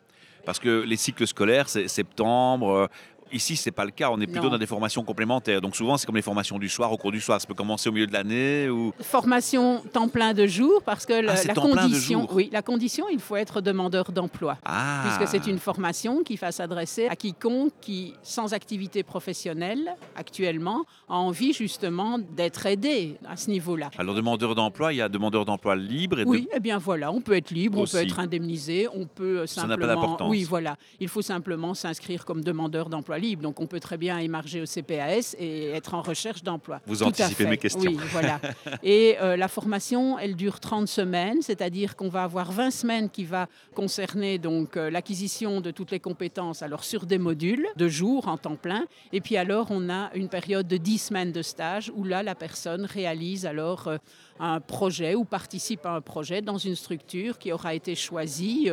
Parce 0.45 0.59
que 0.59 0.81
les 0.83 0.97
cycles 0.97 1.25
scolaires, 1.25 1.69
c'est 1.69 1.87
septembre. 1.87 2.89
Ici, 3.35 3.57
c'est 3.57 3.71
pas 3.71 3.83
le 3.83 3.91
cas. 3.91 4.09
On 4.11 4.19
est 4.21 4.27
plutôt 4.27 4.43
Non. 4.45 4.51
dans 4.51 4.57
des 4.57 4.65
formations 4.65 5.03
complémentaires. 5.03 5.59
Donc 5.59 5.75
souvent, 5.75 5.97
c'est 5.97 6.05
comme 6.05 6.15
les 6.15 6.21
formations 6.21 6.57
du 6.57 6.69
soir, 6.69 6.91
au 6.93 6.97
cours 6.97 7.11
du 7.11 7.19
soir. 7.19 7.41
Ça 7.41 7.45
peut 7.47 7.53
commencer 7.53 7.89
au 7.89 7.91
milieu 7.91 8.07
de 8.07 8.13
l'année 8.13 8.69
ou 8.69 8.93
Formation 9.01 9.81
temps 9.91 10.07
plein 10.07 10.33
de 10.33 10.47
jour 10.47 10.81
parce 10.85 11.05
que 11.05 11.13
le- 11.21 11.29
Ah, 11.29 11.35
la 11.45 11.53
condition, 11.53 12.27
oui, 12.31 12.49
la 12.53 12.61
condition, 12.61 13.05
il 13.11 13.19
faut 13.19 13.35
être 13.35 13.59
demandeur 13.59 14.11
d'emploi. 14.13 14.57
ah. 14.63 15.03
Puisque 15.05 15.29
c'est 15.29 15.49
une 15.51 15.59
formation 15.59 16.23
qui 16.23 16.37
va 16.37 16.51
s'adresser 16.53 17.07
à 17.07 17.15
quiconque 17.17 17.73
qui, 17.81 18.13
sans 18.23 18.53
activité 18.53 19.03
professionnelle 19.03 19.95
actuellement, 20.15 20.85
a 21.09 21.15
envie 21.15 21.51
justement 21.53 22.17
d'être 22.19 22.65
aidé 22.65 23.17
à 23.27 23.35
ce 23.35 23.49
niveau-là. 23.49 23.89
Alors 23.97 24.15
demandeur 24.15 24.55
d'emploi, 24.55 24.93
il 24.93 24.97
y 24.97 25.01
a 25.01 25.09
demandeur 25.09 25.43
d'emploi 25.43 25.75
libre 25.75 26.19
et 26.19 26.23
de- 26.25 26.29
Oui, 26.29 26.47
eh 26.55 26.59
bien 26.61 26.77
voilà, 26.77 27.11
on 27.11 27.19
peut 27.19 27.33
être 27.35 27.51
libre, 27.51 27.79
on 27.79 27.85
peut 27.85 27.97
être 27.97 28.19
indemnisé, 28.19 28.87
on 28.93 29.05
peut 29.05 29.39
euh, 29.39 29.45
Ça 29.47 29.61
n'a 29.63 29.67
pas 29.67 29.73
simplement. 29.83 30.01
d'importance. 30.01 30.29
Oui, 30.31 30.43
voilà. 30.43 30.77
Il 31.01 31.09
faut 31.09 31.21
simplement 31.21 31.73
s'inscrire 31.73 32.23
comme 32.23 32.41
demandeur 32.43 32.87
d'emploi 32.89 33.17
libre. 33.17 33.24
Donc 33.33 33.59
on 33.59 33.65
peut 33.65 33.79
très 33.79 33.97
bien 33.97 34.19
émarger 34.19 34.61
au 34.61 34.65
CPAS 34.65 35.35
et 35.39 35.69
être 35.69 35.93
en 35.95 36.01
recherche 36.01 36.43
d'emploi. 36.43 36.81
Vous 36.85 36.97
Tout 36.97 37.05
anticipez 37.05 37.45
mes 37.45 37.57
questions. 37.57 37.81
Oui, 37.81 37.97
voilà. 38.11 38.39
Et 38.83 39.17
euh, 39.21 39.35
la 39.35 39.47
formation, 39.47 40.19
elle 40.19 40.35
dure 40.35 40.59
30 40.59 40.87
semaines, 40.87 41.41
c'est-à-dire 41.41 41.95
qu'on 41.95 42.09
va 42.09 42.23
avoir 42.23 42.51
20 42.51 42.71
semaines 42.71 43.09
qui 43.09 43.23
va 43.23 43.47
concerner 43.73 44.37
donc 44.37 44.77
euh, 44.77 44.89
l'acquisition 44.89 45.61
de 45.61 45.71
toutes 45.71 45.91
les 45.91 45.99
compétences 45.99 46.61
alors 46.61 46.83
sur 46.83 47.05
des 47.05 47.17
modules 47.17 47.67
de 47.75 47.87
jour 47.87 48.27
en 48.27 48.37
temps 48.37 48.55
plein 48.55 48.85
et 49.11 49.21
puis 49.21 49.37
alors 49.37 49.67
on 49.69 49.89
a 49.89 50.11
une 50.13 50.29
période 50.29 50.67
de 50.67 50.77
10 50.77 50.97
semaines 50.97 51.31
de 51.31 51.41
stage 51.41 51.91
où 51.95 52.03
là 52.03 52.23
la 52.23 52.35
personne 52.35 52.85
réalise 52.85 53.45
alors 53.45 53.87
euh, 53.87 53.97
un 54.39 54.59
projet 54.59 55.15
ou 55.15 55.23
participe 55.23 55.85
à 55.85 55.91
un 55.91 56.01
projet 56.01 56.41
dans 56.41 56.57
une 56.57 56.75
structure 56.75 57.37
qui 57.37 57.51
aura 57.51 57.73
été 57.73 57.95
choisie 57.95 58.69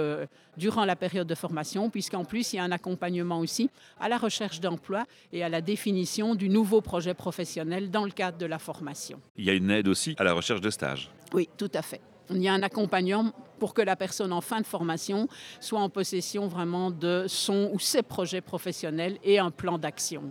durant 0.57 0.85
la 0.85 0.97
période 0.97 1.27
de 1.27 1.35
formation, 1.35 1.89
puisqu'en 1.91 2.25
plus, 2.25 2.53
il 2.53 2.57
y 2.57 2.59
a 2.59 2.65
un 2.65 2.73
accompagnement 2.73 3.39
aussi 3.39 3.71
à 4.01 4.09
la 4.09 4.19
recherche 4.19 4.42
d'emploi 4.61 5.05
et 5.33 5.43
à 5.45 5.49
la 5.49 5.61
définition 5.61 6.35
du 6.35 6.49
nouveau 6.49 6.81
projet 6.81 7.15
professionnel 7.15 7.91
dans 7.91 8.05
le 8.05 8.11
cadre 8.11 8.39
de 8.39 8.47
la 8.47 8.59
formation. 8.59 9.21
il 9.37 9.45
y 9.45 9.51
a 9.51 9.55
une 9.55 9.71
aide 9.71 9.89
aussi 9.89 10.15
à 10.19 10.25
la 10.25 10.33
recherche 10.33 10.61
de 10.61 10.71
stage. 10.71 11.11
Oui, 11.33 11.49
tout 11.57 11.71
à 11.75 11.83
fait. 11.83 12.01
Il 12.31 12.43
y 12.43 12.49
a 12.49 12.53
un 12.55 12.63
accompagnement 12.63 13.33
pour 13.59 13.75
que 13.75 13.83
la 13.83 13.97
personne 13.97 14.33
en 14.33 14.41
fin 14.41 14.61
de 14.61 14.67
formation 14.67 15.29
soit 15.61 15.81
en 15.81 15.89
possession 15.89 16.47
vraiment 16.49 16.91
de 16.91 17.25
son 17.29 17.71
ou 17.73 17.79
ses 17.79 18.03
projets 18.03 18.41
professionnels 18.41 19.19
et 19.25 19.39
un 19.39 19.51
plan 19.51 19.79
d'action. 19.79 20.23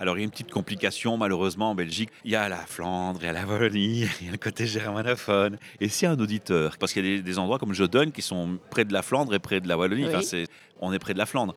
Alors, 0.00 0.16
il 0.16 0.20
y 0.20 0.22
a 0.22 0.24
une 0.24 0.30
petite 0.30 0.50
complication, 0.50 1.16
malheureusement, 1.16 1.70
en 1.70 1.74
Belgique. 1.76 2.10
Il 2.24 2.32
y 2.32 2.36
a 2.36 2.48
la 2.48 2.56
Flandre, 2.56 3.20
il 3.22 3.26
y 3.26 3.28
a 3.28 3.32
la 3.32 3.46
Wallonie, 3.46 4.06
il 4.20 4.26
y 4.26 4.28
a 4.28 4.32
le 4.32 4.38
côté 4.38 4.66
germanophone. 4.66 5.56
Et 5.80 5.88
s'il 5.88 6.06
y 6.06 6.08
a 6.08 6.12
un 6.12 6.18
auditeur, 6.18 6.76
parce 6.78 6.92
qu'il 6.92 7.06
y 7.06 7.12
a 7.12 7.16
des, 7.18 7.22
des 7.22 7.38
endroits 7.38 7.58
comme 7.60 7.72
Joden 7.72 8.10
qui 8.10 8.20
sont 8.22 8.58
près 8.70 8.84
de 8.84 8.92
la 8.92 9.02
Flandre 9.02 9.32
et 9.34 9.38
près 9.38 9.60
de 9.60 9.68
la 9.68 9.78
Wallonie, 9.78 10.04
Oui. 10.04 10.08
enfin, 10.08 10.22
c'est- 10.22 10.48
on 10.80 10.92
est 10.92 10.98
près 10.98 11.14
de 11.14 11.18
la 11.18 11.26
Flandre. 11.26 11.54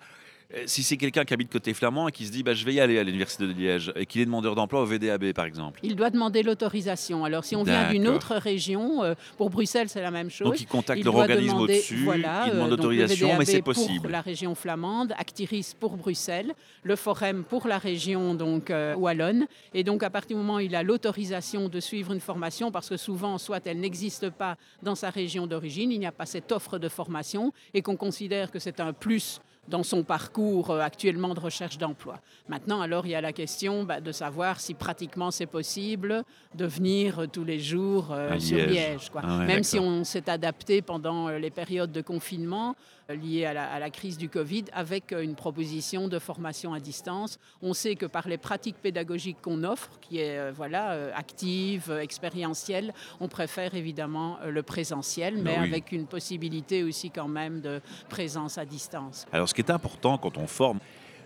Euh, 0.53 0.63
Si 0.65 0.83
c'est 0.83 0.95
quelqu'un 0.97 1.25
qui 1.25 1.33
habite 1.33 1.51
côté 1.51 1.73
flamand 1.73 2.07
et 2.07 2.11
qui 2.11 2.25
se 2.25 2.31
dit 2.31 2.41
bah, 2.43 2.53
je 2.53 2.63
vais 2.63 2.73
y 2.73 2.79
aller 2.79 2.97
à 2.99 3.03
l'université 3.03 3.45
de 3.45 3.51
Liège 3.51 3.91
et 3.95 4.05
qu'il 4.05 4.21
est 4.21 4.25
demandeur 4.25 4.55
d'emploi 4.55 4.81
au 4.81 4.85
VDAB 4.85 5.33
par 5.33 5.45
exemple. 5.45 5.79
Il 5.83 5.95
doit 5.95 6.09
demander 6.09 6.41
l'autorisation. 6.43 7.25
Alors, 7.25 7.43
si 7.43 7.55
on 7.55 7.63
vient 7.63 7.89
d'une 7.89 8.07
autre 8.07 8.35
région, 8.35 9.03
euh, 9.03 9.13
pour 9.37 9.49
Bruxelles, 9.49 9.89
c'est 9.89 10.01
la 10.01 10.11
même 10.11 10.29
chose. 10.29 10.47
Donc 10.47 10.61
il 10.61 10.67
contacte 10.67 11.03
leur 11.03 11.15
organisme 11.15 11.57
au-dessus, 11.57 12.03
voilà, 12.03 12.43
il 12.45 12.51
euh, 12.51 12.53
demande 12.55 12.69
l'autorisation, 12.69 13.37
mais 13.37 13.45
c'est 13.45 13.61
Pour 13.61 13.73
possible. 13.73 14.09
la 14.09 14.21
région 14.21 14.55
flamande, 14.55 15.13
Actiris 15.17 15.73
pour 15.77 15.97
Bruxelles, 15.97 16.53
le 16.83 16.95
Forum 16.95 17.43
pour 17.43 17.67
la 17.67 17.77
région 17.77 18.33
donc 18.33 18.71
euh, 18.71 18.95
wallonne. 18.95 19.47
Et 19.73 19.83
donc 19.83 20.03
à 20.03 20.09
partir 20.09 20.37
du 20.37 20.43
moment 20.43 20.55
où 20.55 20.59
il 20.61 20.75
a 20.75 20.83
l'autorisation 20.83 21.67
de 21.67 21.79
suivre 21.79 22.13
une 22.13 22.21
formation, 22.21 22.71
parce 22.71 22.87
que 22.89 22.97
souvent 22.97 23.37
soit 23.37 23.65
elle 23.67 23.79
n'existe 23.79 24.29
pas 24.29 24.55
dans 24.81 24.95
sa 24.95 25.09
région 25.09 25.45
d'origine, 25.47 25.91
il 25.91 25.99
n'y 25.99 26.05
a 26.05 26.11
pas 26.11 26.25
cette 26.25 26.51
offre 26.51 26.77
de 26.77 26.87
formation, 26.87 27.51
et 27.73 27.81
qu'on 27.81 27.97
considère 27.97 28.49
que 28.51 28.59
c'est 28.59 28.79
un 28.79 28.93
plus 28.93 29.41
dans 29.67 29.83
son 29.83 30.03
parcours 30.03 30.71
euh, 30.71 30.79
actuellement 30.79 31.33
de 31.33 31.39
recherche 31.39 31.77
d'emploi. 31.77 32.19
Maintenant, 32.47 32.81
alors, 32.81 33.05
il 33.05 33.11
y 33.11 33.15
a 33.15 33.21
la 33.21 33.33
question 33.33 33.83
bah, 33.83 33.99
de 34.01 34.11
savoir 34.11 34.59
si 34.59 34.73
pratiquement 34.73 35.31
c'est 35.31 35.45
possible 35.45 36.23
de 36.55 36.65
venir 36.65 37.19
euh, 37.19 37.27
tous 37.27 37.43
les 37.43 37.59
jours 37.59 38.09
euh, 38.11 38.39
sur 38.39 38.57
Liège. 38.57 38.69
Liège. 38.71 39.09
quoi. 39.09 39.21
Ah 39.23 39.39
ouais, 39.39 39.45
Même 39.45 39.63
si 39.63 39.79
on 39.79 40.03
s'est 40.03 40.29
adapté 40.29 40.81
pendant 40.81 41.29
les 41.29 41.49
périodes 41.49 41.91
de 41.91 42.01
confinement 42.01 42.75
liées 43.09 43.45
à 43.45 43.53
la, 43.53 43.71
à 43.71 43.79
la 43.79 43.89
crise 43.89 44.17
du 44.17 44.27
Covid 44.27 44.65
avec 44.73 45.13
une 45.13 45.35
proposition 45.35 46.09
de 46.09 46.19
formation 46.19 46.73
à 46.73 46.79
distance. 46.81 47.39
On 47.61 47.73
sait 47.73 47.95
que 47.95 48.05
par 48.05 48.27
les 48.27 48.37
pratiques 48.37 48.75
pédagogiques 48.81 49.37
qu'on 49.41 49.63
offre, 49.63 49.89
qui 50.01 50.19
est 50.19 50.37
euh, 50.37 50.51
voilà, 50.53 50.91
euh, 50.91 51.11
active, 51.15 51.89
expérientielle, 52.01 52.93
on 53.21 53.27
préfère 53.29 53.75
évidemment 53.75 54.37
le 54.45 54.61
présentiel, 54.63 55.35
mais 55.37 55.55
Bah 55.55 55.61
oui. 55.61 55.69
avec 55.69 55.91
une 55.93 56.05
possibilité 56.05 56.83
aussi 56.83 57.09
quand 57.09 57.27
même 57.29 57.61
de 57.61 57.79
présence 58.09 58.57
à 58.57 58.65
distance. 58.65 59.25
Alors 59.31 59.47
ce 59.47 59.53
qui 59.57 59.61
est 59.61 59.71
important 59.71 60.19
quand 60.19 60.37
on 60.37 60.45
forme, 60.45 60.77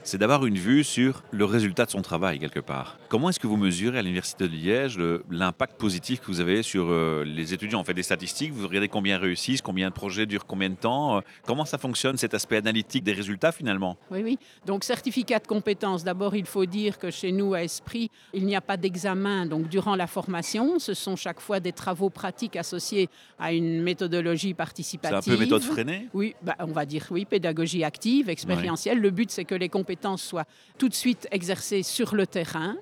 c'est 0.03 0.17
d'avoir 0.17 0.45
une 0.45 0.57
vue 0.57 0.83
sur 0.83 1.23
le 1.31 1.45
résultat 1.45 1.85
de 1.85 1.91
son 1.91 2.01
travail 2.01 2.39
quelque 2.39 2.59
part. 2.59 2.97
Comment 3.09 3.29
est-ce 3.29 3.39
que 3.39 3.47
vous 3.47 3.57
mesurez 3.57 3.99
à 3.99 4.01
l'Université 4.01 4.47
de 4.47 4.53
Liège 4.53 4.99
l'impact 5.29 5.77
positif 5.79 6.19
que 6.21 6.25
vous 6.27 6.39
avez 6.39 6.63
sur 6.63 6.87
euh, 6.89 7.23
les 7.25 7.53
étudiants? 7.53 7.79
On 7.81 7.83
fait 7.83 7.93
des 7.93 8.03
statistiques, 8.03 8.51
vous 8.51 8.67
regardez 8.67 8.87
combien 8.87 9.17
réussissent, 9.17 9.61
combien 9.61 9.89
de 9.89 9.93
projets 9.93 10.25
durent 10.25 10.45
combien 10.45 10.69
de 10.69 10.75
temps. 10.75 11.17
euh, 11.17 11.21
Comment 11.45 11.65
ça 11.65 11.77
fonctionne 11.77 12.17
cet 12.17 12.33
aspect 12.33 12.57
analytique 12.57 13.03
des 13.03 13.13
résultats 13.13 13.51
finalement? 13.51 13.97
Oui, 14.09 14.21
oui. 14.23 14.39
Donc, 14.65 14.83
certificat 14.83 15.39
de 15.39 15.47
compétence. 15.47 16.03
D'abord, 16.03 16.35
il 16.35 16.45
faut 16.45 16.65
dire 16.65 16.97
que 16.97 17.11
chez 17.11 17.31
nous, 17.31 17.53
à 17.53 17.61
Esprit, 17.63 18.09
il 18.33 18.45
n'y 18.45 18.55
a 18.55 18.61
pas 18.61 18.77
d'examen. 18.77 19.45
Donc, 19.45 19.67
durant 19.69 19.95
la 19.95 20.07
formation, 20.07 20.79
ce 20.79 20.93
sont 20.93 21.15
chaque 21.15 21.39
fois 21.39 21.59
des 21.59 21.73
travaux 21.73 22.09
pratiques 22.09 22.55
associés 22.55 23.09
à 23.37 23.53
une 23.53 23.81
méthodologie 23.83 24.49
C'est 24.49 24.53
participative. 24.55 25.17
un 25.33 25.35
peu 25.35 25.39
méthode 25.39 25.61
freinée? 25.63 26.07
Oui, 26.13 26.33
bah, 26.41 26.55
on 26.59 26.67
va 26.71 26.85
dire 26.85 27.05
oui, 27.11 27.25
pédagogie 27.25 27.83
active, 27.83 28.29
expérientielle. 28.29 28.99
Le 28.99 29.09
but, 29.11 29.29
c'est 29.29 29.45
que 29.45 29.55
les 29.55 29.69
compétences 29.69 29.90
soient 30.17 30.45
tout 30.77 30.89
de 30.89 30.93
suite 30.93 31.27
exercées 31.31 31.83
sur 31.83 32.15
le 32.15 32.27
terrain. 32.27 32.75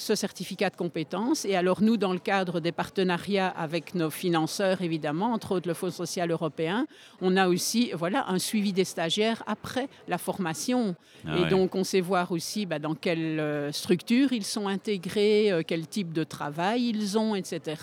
Ce 0.00 0.14
certificat 0.14 0.70
de 0.70 0.76
compétences. 0.76 1.44
Et 1.44 1.56
alors, 1.56 1.82
nous, 1.82 1.98
dans 1.98 2.14
le 2.14 2.18
cadre 2.18 2.58
des 2.58 2.72
partenariats 2.72 3.48
avec 3.48 3.94
nos 3.94 4.08
financeurs, 4.08 4.80
évidemment, 4.80 5.34
entre 5.34 5.52
autres 5.52 5.68
le 5.68 5.74
Fonds 5.74 5.90
social 5.90 6.30
européen, 6.30 6.86
on 7.20 7.36
a 7.36 7.48
aussi 7.48 7.90
voilà, 7.92 8.24
un 8.28 8.38
suivi 8.38 8.72
des 8.72 8.86
stagiaires 8.86 9.42
après 9.46 9.90
la 10.08 10.16
formation. 10.16 10.96
Ah 11.26 11.36
et 11.36 11.42
ouais. 11.42 11.48
donc, 11.50 11.74
on 11.74 11.84
sait 11.84 12.00
voir 12.00 12.32
aussi 12.32 12.64
bah, 12.64 12.78
dans 12.78 12.94
quelle 12.94 13.40
euh, 13.40 13.72
structure 13.72 14.32
ils 14.32 14.46
sont 14.46 14.68
intégrés, 14.68 15.52
euh, 15.52 15.62
quel 15.66 15.86
type 15.86 16.14
de 16.14 16.24
travail 16.24 16.88
ils 16.88 17.18
ont, 17.18 17.34
etc. 17.34 17.82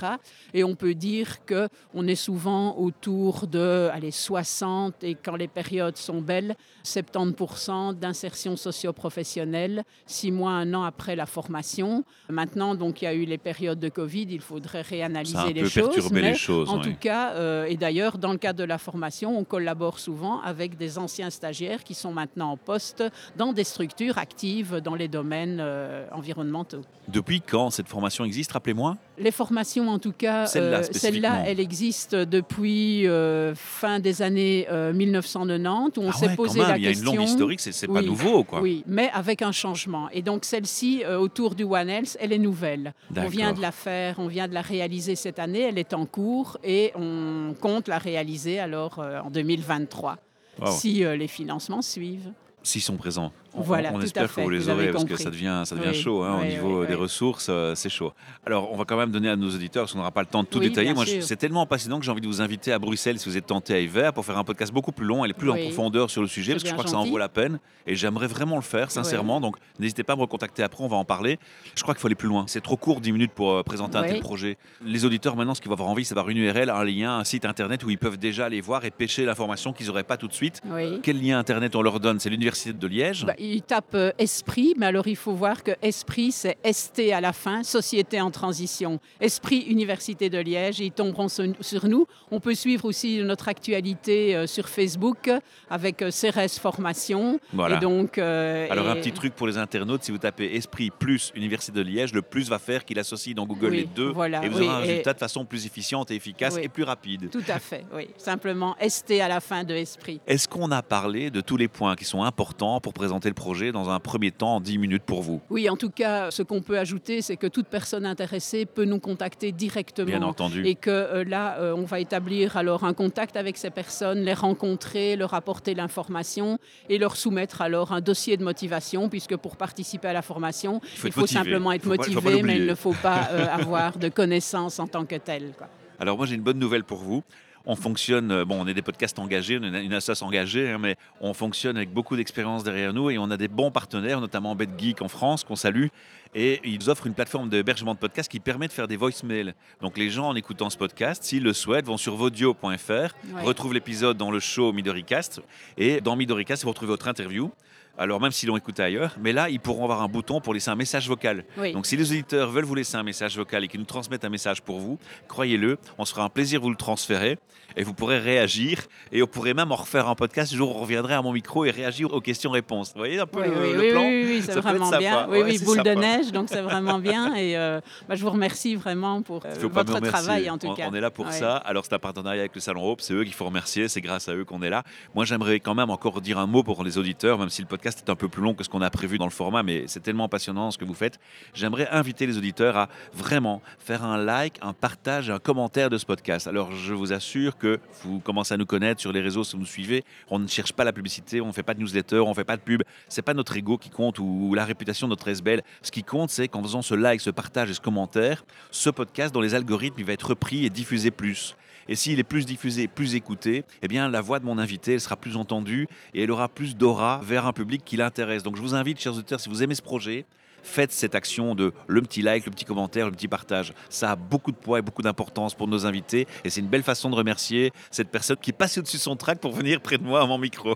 Et 0.56 0.64
on 0.64 0.74
peut 0.74 0.96
dire 0.96 1.46
que 1.46 1.70
on 1.94 2.08
est 2.08 2.16
souvent 2.16 2.80
autour 2.80 3.46
de 3.46 3.90
allez, 3.94 4.10
60 4.10 5.04
et 5.04 5.14
quand 5.14 5.36
les 5.36 5.48
périodes 5.48 5.98
sont 5.98 6.22
belles, 6.22 6.56
70% 6.84 7.94
d'insertion 7.94 8.56
socio-professionnelle, 8.56 9.84
six 10.08 10.32
mois, 10.32 10.54
un 10.54 10.74
an 10.74 10.84
après 10.84 11.16
la 11.16 11.28
formation. 11.28 12.04
Maintenant, 12.30 12.76
donc, 12.76 13.02
il 13.02 13.06
y 13.06 13.08
a 13.08 13.14
eu 13.14 13.24
les 13.26 13.38
périodes 13.38 13.80
de 13.80 13.90
Covid, 13.90 14.28
il 14.30 14.42
faudrait 14.42 14.82
réanalyser 14.82 15.34
Ça 15.36 15.44
a 15.44 15.46
un 15.48 15.52
les 15.52 15.62
peu 15.62 15.70
choses. 15.70 15.90
perturbé 15.94 16.22
mais 16.22 16.32
les 16.32 16.38
choses. 16.38 16.70
en 16.70 16.80
tout 16.80 16.94
cas, 17.00 17.32
euh, 17.36 17.66
et 17.66 17.78
d'ailleurs, 17.78 18.18
dans 18.18 18.32
le 18.34 18.38
cadre 18.38 18.60
de 18.60 18.66
la 18.66 18.78
formation, 18.78 19.38
on 19.38 19.44
collabore 19.46 19.98
souvent 20.00 20.42
avec 20.42 20.78
des 20.78 20.98
anciens 20.98 21.30
stagiaires 21.30 21.84
qui 21.84 21.94
sont 21.94 22.12
maintenant 22.12 22.52
en 22.52 22.58
poste 22.58 23.04
dans 23.38 23.54
des 23.54 23.64
structures 23.64 24.18
actives 24.18 24.76
dans 24.84 24.96
les 24.96 25.08
domaines 25.08 25.60
euh, 25.62 26.06
environnementaux. 26.12 26.82
Depuis 27.08 27.40
quand 27.42 27.70
cette 27.70 27.88
formation 27.88 28.26
existe, 28.26 28.52
rappelez-moi? 28.52 28.98
Les 29.20 29.32
formations, 29.32 29.90
en 29.90 29.98
tout 29.98 30.12
cas, 30.12 30.46
Celle-là, 30.46 30.80
euh, 30.80 30.84
celle-là, 30.92 31.44
elle 31.48 31.60
existe 31.60 32.14
depuis 32.16 33.08
euh, 33.08 33.56
fin 33.56 34.00
des 34.00 34.22
années 34.22 34.68
euh, 34.70 34.94
1990, 34.94 35.98
où 35.98 36.04
on 36.06 36.10
Ah 36.10 36.14
s'est 36.14 36.28
ouais, 36.28 36.36
posé 36.36 36.60
la 36.60 36.78
il 36.78 36.84
y 36.84 36.88
a 36.88 36.90
une 36.92 36.96
question. 36.96 37.14
longue 37.16 37.24
historique, 37.28 37.60
c'est 37.60 37.72
c'est 37.72 37.88
pas 37.88 38.02
Oui, 38.02 38.06
nouveau 38.06 38.44
quoi. 38.44 38.62
Oui, 38.62 38.84
mais 38.86 39.10
avec 39.14 39.42
un 39.42 39.52
changement. 39.52 40.08
Et 40.12 40.22
donc 40.22 40.46
celle-ci, 40.46 41.04
euh, 41.04 41.18
autour 41.18 41.56
du 41.56 41.64
One 41.64 41.90
Health, 41.90 42.16
elle 42.20 42.32
est 42.32 42.38
nouvelle. 42.38 42.94
On 43.16 43.28
vient 43.28 43.54
de 43.54 43.62
la 43.62 43.72
faire, 43.72 44.16
on 44.20 44.28
vient 44.28 44.48
de 44.48 44.54
la 44.54 44.62
réaliser 44.62 45.16
cette 45.16 45.40
année, 45.40 45.62
elle 45.62 45.80
est 45.80 45.94
en 45.96 46.06
cours 46.06 46.58
et 46.64 46.92
on 46.96 47.56
compte 47.60 47.88
la 47.88 47.98
réaliser 47.98 48.60
alors 48.60 49.00
euh, 49.00 49.20
en 49.22 49.32
2023, 49.32 50.18
Wow. 50.60 50.72
si 50.72 51.04
euh, 51.04 51.16
les 51.16 51.28
financements 51.28 51.82
suivent. 51.84 52.32
S'ils 52.64 52.82
sont 52.82 52.98
présents. 52.98 53.32
On, 53.58 53.62
Voilà, 53.62 53.92
on 53.94 54.02
espère 54.02 54.34
que 54.34 54.42
vous 54.42 54.50
les 54.50 54.60
vous 54.60 54.70
aurez 54.70 54.92
parce 54.92 55.06
que 55.06 55.16
ça 55.18 55.30
devient, 55.30 55.64
ça 55.66 55.76
devient 55.76 55.90
Oui, 55.90 56.02
chaud 56.02 56.24
hein, 56.24 56.40
au 56.42 56.46
niveau 56.46 56.82
oui, 56.82 56.88
des 56.88 56.94
ressources, 56.94 57.48
euh, 57.50 57.76
c'est 57.76 57.90
chaud. 57.90 58.14
Alors, 58.46 58.72
on 58.72 58.78
va 58.78 58.86
quand 58.86 58.98
même 58.98 59.12
donner 59.12 59.30
à 59.30 59.36
nos 59.36 59.50
auditeurs, 59.50 59.84
parce 59.84 59.94
qu'on 59.94 60.00
n'aura 60.00 60.12
pas 60.12 60.22
le 60.22 60.28
temps 60.28 60.44
de 60.44 60.48
tout 60.48 60.60
détailler. 60.60 60.94
Moi, 60.94 61.06
c'est 61.22 61.36
tellement 61.36 61.66
passionnant 61.66 62.00
que 62.00 62.06
j'ai 62.06 62.12
envie 62.12 62.22
de 62.22 62.28
vous 62.28 62.42
inviter 62.42 62.72
à 62.72 62.80
Bruxelles 62.80 63.20
si 63.20 63.28
vous 63.28 63.38
êtes 63.38 63.48
tenté 63.48 63.74
à 63.74 63.80
hiver 63.80 64.14
pour 64.14 64.26
faire 64.26 64.38
un 64.38 64.44
podcast 64.44 64.72
beaucoup 64.72 64.92
plus 64.92 65.06
long 65.06 65.26
et 65.26 65.34
plus 65.34 65.50
en 65.50 65.56
profondeur 65.56 66.10
sur 66.10 66.22
le 66.22 66.28
sujet, 66.28 66.54
parce 66.54 66.64
que 66.64 66.70
je 66.70 66.74
crois 66.74 66.86
que 66.86 66.90
ça 66.92 66.98
en 66.98 67.06
vaut 67.06 67.18
la 67.18 67.30
peine. 67.30 67.60
Et 67.86 67.96
j'aimerais 67.96 68.28
vraiment 68.28 68.58
le 68.58 68.62
faire, 68.62 68.92
sincèrement. 68.92 69.40
Donc, 69.40 69.56
n'hésitez 69.80 70.04
pas 70.04 70.14
à 70.14 70.16
me 70.16 70.22
recontacter 70.22 70.64
après, 70.64 70.84
on 70.84 70.88
va 70.88 70.98
en 70.98 71.06
parler. 71.06 71.40
Je 71.76 71.82
crois 71.82 71.94
qu'il 71.94 72.02
faut 72.02 72.08
aller 72.08 72.16
plus 72.16 72.28
loin. 72.28 72.46
C'est 72.48 72.62
trop 72.62 72.78
court, 72.78 73.02
10 73.02 73.12
minutes 73.12 73.32
pour 73.34 73.52
euh, 73.52 73.64
présenter 73.64 73.98
un 73.98 74.04
tel 74.04 74.20
projet. 74.20 74.58
Les 74.86 75.06
auditeurs, 75.06 75.36
maintenant, 75.36 75.54
ce 75.56 75.62
qu'ils 75.62 75.70
vont 75.70 75.76
avoir 75.76 75.90
envie, 75.90 76.06
c'est 76.06 76.16
d'avoir 76.16 76.30
une 76.30 76.38
URL, 76.38 76.70
un 76.70 76.84
lien, 76.84 77.18
un 77.18 77.24
site 77.24 77.46
internet 77.46 77.84
où 77.84 77.90
ils 77.90 77.98
peuvent 77.98 78.18
déjà 78.18 78.46
aller 78.46 78.62
voir 78.62 78.86
et 78.86 78.92
pêcher 78.92 79.26
l'information 79.26 79.74
qu'ils 79.74 79.88
n'auraient 79.88 80.04
pas 80.04 80.18
tout 80.18 80.28
de 80.28 80.34
suite. 80.34 80.62
Quel 81.04 81.22
lien 81.22 81.40
internet 81.40 81.76
on 81.76 81.82
leur 81.82 82.00
donne? 82.00 82.20
C'est 82.20 82.30
l'Université 82.30 82.74
de 82.74 82.88
Liège 82.88 83.26
Bah, 83.26 83.34
il 83.56 83.62
tape 83.62 83.94
euh, 83.96 84.12
Esprit, 84.18 84.74
mais 84.78 84.86
alors 84.88 85.08
il 85.08 85.16
faut 85.16 85.34
voir 85.34 85.64
que 85.64 85.72
Esprit, 85.82 86.32
c'est 86.32 86.58
ST 86.72 87.12
à 87.14 87.22
la 87.22 87.34
fin, 87.34 87.64
Société 87.64 88.20
en 88.22 88.32
transition. 88.32 89.00
Esprit 89.20 89.60
Université 89.68 90.30
de 90.30 90.38
Liège, 90.38 90.80
ils 90.80 90.92
tomberont 90.92 91.28
sur, 91.28 91.46
sur 91.62 91.88
nous. 91.88 92.06
On 92.32 92.40
peut 92.40 92.56
suivre 92.56 92.86
aussi 92.86 93.20
notre 93.24 93.48
actualité 93.48 94.36
euh, 94.36 94.48
sur 94.48 94.68
Facebook 94.70 95.30
avec 95.70 96.02
euh, 96.02 96.12
Cérès 96.12 96.60
Formation. 96.60 97.40
Voilà. 97.54 97.78
Et 97.78 97.80
donc, 97.80 98.18
Alors, 98.18 98.88
un 98.88 98.96
et- 98.96 99.00
petit 99.02 99.12
truc 99.12 99.34
pour 99.36 99.48
les 99.48 99.58
internautes, 99.58 100.04
si 100.04 100.12
vous 100.12 100.18
tapez 100.18 100.56
Esprit 100.56 100.90
plus 100.92 101.32
Université 101.36 101.72
de 101.72 101.82
Liège, 101.82 102.14
le 102.14 102.22
plus 102.22 102.50
va 102.50 102.60
faire 102.60 102.86
qu'il 102.86 103.00
associe 103.00 103.36
dans 103.36 103.46
Google 103.46 103.70
Oui, 103.72 103.78
les 103.78 103.86
deux 103.86 104.10
voilà, 104.12 104.44
et 104.44 104.50
vous 104.50 104.60
oui, 104.60 104.66
aurez 104.66 104.76
un 104.76 104.84
et- 104.84 104.88
résultat 104.88 105.14
de 105.14 105.20
façon 105.20 105.46
plus 105.46 105.66
efficiente 105.66 106.12
et 106.12 106.16
efficace 106.16 106.56
Oui. 106.56 106.62
et 106.64 106.70
plus 106.70 106.84
rapide. 106.84 107.30
Tout 107.32 107.44
à 107.48 107.60
fait, 107.60 107.86
oui. 107.94 108.08
Simplement 108.18 108.76
ST 108.88 109.20
à 109.22 109.28
la 109.28 109.40
fin 109.40 109.64
de 109.64 109.74
Esprit. 109.74 110.20
Est-ce 110.28 110.48
qu'on 110.48 110.72
a 110.72 110.82
parlé 110.82 111.30
de 111.32 111.42
tous 111.42 111.58
les 111.58 111.68
points 111.68 111.96
qui 111.96 112.06
sont 112.06 112.24
importants 112.24 112.80
pour 112.82 112.94
présenter 112.94 113.27
le 113.30 113.34
projet 113.34 113.72
dans 113.72 113.90
un 113.90 114.00
premier 114.00 114.32
temps 114.32 114.56
en 114.56 114.62
10 114.62 114.78
minutes 114.78 115.04
pour 115.04 115.22
vous 115.22 115.42
Oui, 115.50 115.70
en 115.70 115.78
tout 115.78 115.90
cas, 115.90 116.32
ce 116.32 116.44
qu'on 116.44 116.62
peut 116.62 116.78
ajouter, 116.78 117.22
c'est 117.22 117.38
que 117.38 117.48
toute 117.48 117.68
personne 117.68 118.06
intéressée 118.06 118.66
peut 118.66 118.86
nous 118.86 119.00
contacter 119.00 119.52
directement. 119.52 120.08
Bien 120.08 120.22
entendu. 120.24 120.66
Et 120.66 120.76
que 120.76 120.90
euh, 120.90 121.24
là, 121.24 121.58
euh, 121.60 121.76
on 121.76 121.84
va 121.84 122.00
établir 122.00 122.58
alors 122.58 122.84
un 122.84 122.94
contact 122.94 123.38
avec 123.38 123.58
ces 123.58 123.70
personnes, 123.70 124.20
les 124.20 124.34
rencontrer, 124.34 125.16
leur 125.16 125.34
apporter 125.34 125.74
l'information 125.76 126.60
et 126.90 126.98
leur 126.98 127.16
soumettre 127.16 127.62
alors 127.62 127.92
un 127.92 128.02
dossier 128.02 128.38
de 128.38 128.44
motivation, 128.44 129.10
puisque 129.10 129.36
pour 129.36 129.58
participer 129.58 130.08
à 130.08 130.14
la 130.14 130.22
formation, 130.22 130.82
Il 131.04 131.12
faut 131.12 131.22
il 131.22 131.28
simplement 131.28 131.72
être 131.72 131.84
Faut 131.84 131.96
pas 131.96 131.98
motivé, 131.98 132.44
mais 132.44 132.58
il 132.58 132.66
ne 132.66 132.76
faut 132.76 132.96
pas 133.02 133.30
euh, 133.32 133.48
avoir 133.52 133.98
de 133.98 134.10
connaissances 134.10 134.80
en 134.80 134.88
tant 134.88 135.06
que 135.06 135.16
tel. 135.16 135.54
quoi. 135.58 135.68
Alors 136.00 136.18
moi 136.18 136.26
j'ai 136.26 136.36
une 136.36 136.42
bonne 136.42 136.60
nouvelle 136.60 136.84
pour 136.84 137.00
vous. 137.00 137.24
On 137.70 137.76
fonctionne, 137.76 138.32
euh, 138.32 138.46
bon, 138.46 138.62
on 138.64 138.66
est 138.68 138.74
des 138.74 138.82
podcasts 138.82 139.20
engagés, 139.20 139.60
on 139.62 139.64
est 139.74 139.84
une 139.84 139.94
association 139.94 140.28
engagée, 140.28 140.70
hein, 140.72 140.78
mais 140.80 140.96
on 141.20 141.34
fonctionne 141.34 141.76
avec 141.76 141.92
beaucoup 141.94 142.16
d'expérience 142.16 142.64
derrière 142.64 142.94
nous 142.94 143.10
et 143.10 143.18
on 143.18 143.30
a 143.30 143.36
des 143.36 143.50
bons 143.50 143.72
partenaires, 143.72 144.22
notamment 144.22 144.56
BetGeek 144.56 145.02
en 145.02 145.10
France, 145.10 145.44
qu'on 145.44 145.58
salue. 145.58 145.88
Et 146.34 146.62
ils 146.64 146.90
offrent 146.90 147.08
une 147.08 147.14
plateforme 147.14 147.50
d'hébergement 147.50 147.94
de 147.94 148.00
podcasts 148.00 148.32
qui 148.32 148.40
permet 148.40 148.68
de 148.68 148.74
faire 148.74 148.88
des 148.88 148.96
voicemails. 148.96 149.54
Donc 149.82 149.98
les 149.98 150.10
gens 150.10 150.30
en 150.30 150.36
écoutant 150.36 150.70
ce 150.70 150.78
podcast, 150.78 151.24
s'ils 151.24 151.44
le 151.44 151.52
souhaitent, 151.54 151.86
vont 151.88 151.98
sur 151.98 152.16
vodio.fr, 152.16 152.64
Ouais. 152.90 153.42
retrouvent 153.44 153.74
l'épisode 153.74 154.16
dans 154.18 154.32
le 154.32 154.40
show 154.40 154.72
Midoricast. 154.72 155.42
Et 155.78 156.00
dans 156.00 156.16
Midoricast, 156.16 156.64
vous 156.64 156.70
retrouvez 156.70 156.90
votre 156.92 157.08
interview. 157.10 157.52
Alors 157.98 158.22
même 158.22 158.32
s'ils 158.32 158.50
l'ont 158.50 158.58
écouté 158.58 158.84
ailleurs, 158.84 159.16
mais 159.20 159.34
là, 159.34 159.50
ils 159.50 159.60
pourront 159.60 159.84
avoir 159.84 160.02
un 160.02 160.08
bouton 160.08 160.40
pour 160.42 160.54
laisser 160.54 160.70
un 160.70 160.76
message 160.76 161.08
vocal. 161.08 161.44
Oui. 161.58 161.74
Donc 161.74 161.86
si 161.86 161.98
les 161.98 162.12
auditeurs 162.12 162.50
veulent 162.52 162.66
vous 162.66 162.76
laisser 162.76 162.96
un 162.98 163.04
message 163.04 163.36
vocal 163.38 163.64
et 163.64 163.68
qu'ils 163.68 163.80
nous 163.80 163.86
transmettent 163.86 164.26
un 164.26 164.30
message 164.30 164.62
pour 164.62 164.80
vous, 164.80 164.98
croyez-le, 165.28 165.78
on 165.98 166.06
se 166.06 166.14
fera 166.14 166.26
un 166.26 166.30
plaisir 166.30 166.60
de 166.60 166.64
vous 166.66 166.70
le 166.72 166.76
transférer 166.76 167.38
et 167.76 167.84
vous 167.84 167.94
pourrez 167.94 168.18
réagir 168.20 168.80
et 169.12 169.22
on 169.22 169.28
pourrait 169.28 169.54
même 169.54 169.72
en 169.72 169.76
refaire 169.76 170.08
un 170.08 170.16
podcast 170.16 170.52
le 170.52 170.58
jour 170.58 170.72
où 170.76 170.80
on 170.80 170.82
reviendrait 170.82 171.14
à 171.14 171.22
mon 171.22 171.32
micro 171.34 171.66
et 171.66 171.72
réagir 171.72 172.12
aux 172.14 172.22
questions-réponses. 172.22 172.94
Vous 172.94 173.00
voyez 173.00 173.20
un 173.20 173.26
peu 173.28 173.42
Oui, 173.42 173.48
le, 173.48 173.62
oui, 173.62 173.74
le 173.74 173.80
oui, 173.80 173.92
plan 173.92 174.04
oui, 174.06 174.24
oui, 174.28 174.42
c'est 174.44 174.60
vraiment 174.60 174.90
bien. 174.98 175.28
Oui, 175.30 175.38
Ouais, 175.40 175.44
oui, 175.44 175.60
boule 175.64 175.84
de 175.84 175.92
neige, 175.92 176.32
donc 176.32 176.48
c'est 176.50 176.62
vraiment 176.62 176.98
bien. 177.00 177.36
Et 177.36 177.58
euh, 177.58 177.80
bah, 178.10 178.16
je 178.16 178.24
vous 178.24 178.32
remercie 178.32 178.76
vraiment 178.76 179.22
pour 179.22 179.46
euh, 179.46 179.54
votre 179.70 180.00
travail, 180.00 180.50
en 180.50 180.58
tout 180.58 180.68
on, 180.68 180.74
cas. 180.76 180.88
on 180.90 180.94
est 180.96 181.02
là 181.02 181.12
pour 181.12 181.26
Ouais. 181.28 181.32
ça. 181.32 181.58
Alors, 181.58 181.86
c'est 181.86 181.94
un 181.94 182.00
partenariat 182.00 182.42
avec 182.42 182.56
le 182.56 182.62
Salon 182.62 182.90
Hope. 182.90 183.02
C'est 183.02 183.14
eux 183.14 183.24
qu'il 183.24 183.34
faut 183.34 183.46
remercier. 183.46 183.88
C'est 183.88 184.02
grâce 184.02 184.28
à 184.30 184.34
eux 184.36 184.46
qu'on 184.46 184.62
est 184.62 184.70
là. 184.70 184.84
Moi, 185.14 185.26
j'aimerais 185.26 185.60
quand 185.60 185.76
même 185.76 185.90
encore 185.90 186.22
dire 186.22 186.40
un 186.40 186.48
mot 186.48 186.64
pour 186.64 186.84
les 186.84 186.98
auditeurs, 186.98 187.38
même 187.38 187.50
si 187.50 187.62
le 187.62 187.68
podcast 187.68 187.87
est 187.96 188.10
un 188.10 188.16
peu 188.16 188.28
plus 188.28 188.42
long 188.42 188.54
que 188.54 188.64
ce 188.64 188.70
qu'on 188.70 188.82
a 188.82 188.90
prévu 188.90 189.18
dans 189.18 189.26
le 189.26 189.32
format, 189.32 189.64
mais 189.64 189.86
c'est 189.88 190.02
tellement 190.02 190.28
passionnant 190.28 190.72
ce 190.72 190.78
que 190.78 190.86
vous 190.86 190.94
faites. 190.94 191.20
J'aimerais 191.54 191.88
inviter 191.90 192.26
les 192.26 192.38
auditeurs 192.38 192.76
à 192.76 192.90
vraiment 193.14 193.62
faire 193.80 194.04
un 194.04 194.18
like, 194.18 194.58
un 194.62 194.74
partage, 194.74 195.30
un 195.30 195.40
commentaire 195.40 195.90
de 195.90 195.98
ce 195.98 196.06
podcast. 196.06 196.48
Alors, 196.48 196.72
je 196.74 196.94
vous 196.94 197.14
assure 197.14 197.58
que 197.58 197.80
vous 198.04 198.20
commencez 198.20 198.54
à 198.54 198.58
nous 198.58 198.66
connaître 198.66 199.00
sur 199.00 199.12
les 199.12 199.22
réseaux 199.22 199.44
si 199.44 199.54
vous 199.54 199.62
nous 199.62 199.66
suivez. 199.66 200.04
On 200.30 200.40
ne 200.40 200.48
cherche 200.48 200.74
pas 200.74 200.84
la 200.84 200.94
publicité, 200.94 201.42
on 201.42 201.48
ne 201.48 201.52
fait 201.52 201.64
pas 201.64 201.74
de 201.74 201.80
newsletter, 201.80 202.20
on 202.20 202.30
ne 202.30 202.34
fait 202.34 202.44
pas 202.44 202.58
de 202.58 202.62
pub. 202.62 202.84
C'est 203.08 203.22
pas 203.22 203.34
notre 203.34 203.56
ego 203.56 203.78
qui 203.78 203.90
compte 203.90 204.20
ou 204.20 204.54
la 204.54 204.66
réputation 204.66 205.08
de 205.08 205.12
notre 205.12 205.28
SBL. 205.28 205.62
Ce 205.82 205.92
qui 205.92 206.04
compte, 206.04 206.30
c'est 206.30 206.48
qu'en 206.48 206.62
faisant 206.62 206.82
ce 206.82 206.94
like, 206.94 207.22
ce 207.22 207.30
partage 207.30 207.70
et 207.70 207.74
ce 207.74 207.82
commentaire, 207.82 208.46
ce 208.72 208.90
podcast, 208.90 209.34
dans 209.34 209.42
les 209.42 209.56
algorithmes, 209.56 210.00
il 210.00 210.06
va 210.06 210.14
être 210.14 210.30
repris 210.30 210.66
et 210.66 210.70
diffusé 210.70 211.12
plus. 211.12 211.56
Et 211.90 211.96
s'il 211.96 212.20
est 212.20 212.24
plus 212.24 212.46
diffusé, 212.46 212.88
plus 212.88 213.16
écouté, 213.16 213.64
eh 213.82 213.88
bien 213.88 214.10
la 214.10 214.22
voix 214.22 214.40
de 214.40 214.46
mon 214.46 214.58
invité 214.58 214.94
elle 214.94 215.02
sera 215.02 215.16
plus 215.16 215.38
entendue 215.38 215.88
et 216.14 216.24
elle 216.24 216.32
aura 216.32 216.50
plus 216.50 216.76
d'aura 216.76 217.22
vers 217.24 217.46
un 217.46 217.54
public 217.54 217.84
qui 217.86 217.98
l'intéresse. 217.98 218.44
Donc 218.44 218.56
je 218.56 218.62
vous 218.62 218.76
invite, 218.76 219.00
chers 219.00 219.14
auditeurs, 219.14 219.40
si 219.40 219.50
vous 219.50 219.64
aimez 219.64 219.76
ce 219.76 219.82
projet, 219.82 220.26
faites 220.64 220.92
cette 220.92 221.16
action 221.16 221.56
de 221.56 221.74
le 221.88 222.02
petit 222.02 222.22
like, 222.22 222.46
le 222.46 222.52
petit 222.52 222.66
commentaire, 222.66 223.06
le 223.06 223.12
petit 223.12 223.28
partage. 223.28 223.74
Ça 223.90 224.12
a 224.12 224.16
beaucoup 224.16 224.52
de 224.52 224.58
poids 224.58 224.80
et 224.80 224.82
beaucoup 224.82 225.02
d'importance 225.02 225.56
pour 225.56 225.68
nos 225.68 225.86
invités 225.86 226.28
et 226.44 226.50
c'est 226.50 226.62
une 226.62 226.68
belle 226.68 226.84
façon 226.84 227.10
de 227.10 227.16
remercier 227.16 227.72
cette 227.92 228.10
personne 228.10 228.38
qui 228.38 228.52
est 228.52 228.58
passée 228.58 228.80
au-dessus 228.80 228.98
de 228.98 229.02
son 229.02 229.16
track 229.16 229.40
pour 229.40 229.54
venir 229.54 229.82
près 229.82 229.98
de 229.98 230.04
moi 230.04 230.22
à 230.22 230.26
mon 230.26 230.38
micro. 230.38 230.76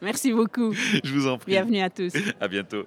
Merci 0.00 0.32
beaucoup. 0.32 0.72
je 1.04 1.12
vous 1.12 1.26
en 1.26 1.38
prie. 1.38 1.52
Bienvenue 1.52 1.80
à 1.80 1.90
tous. 1.90 2.12
À 2.40 2.48
bientôt. 2.48 2.86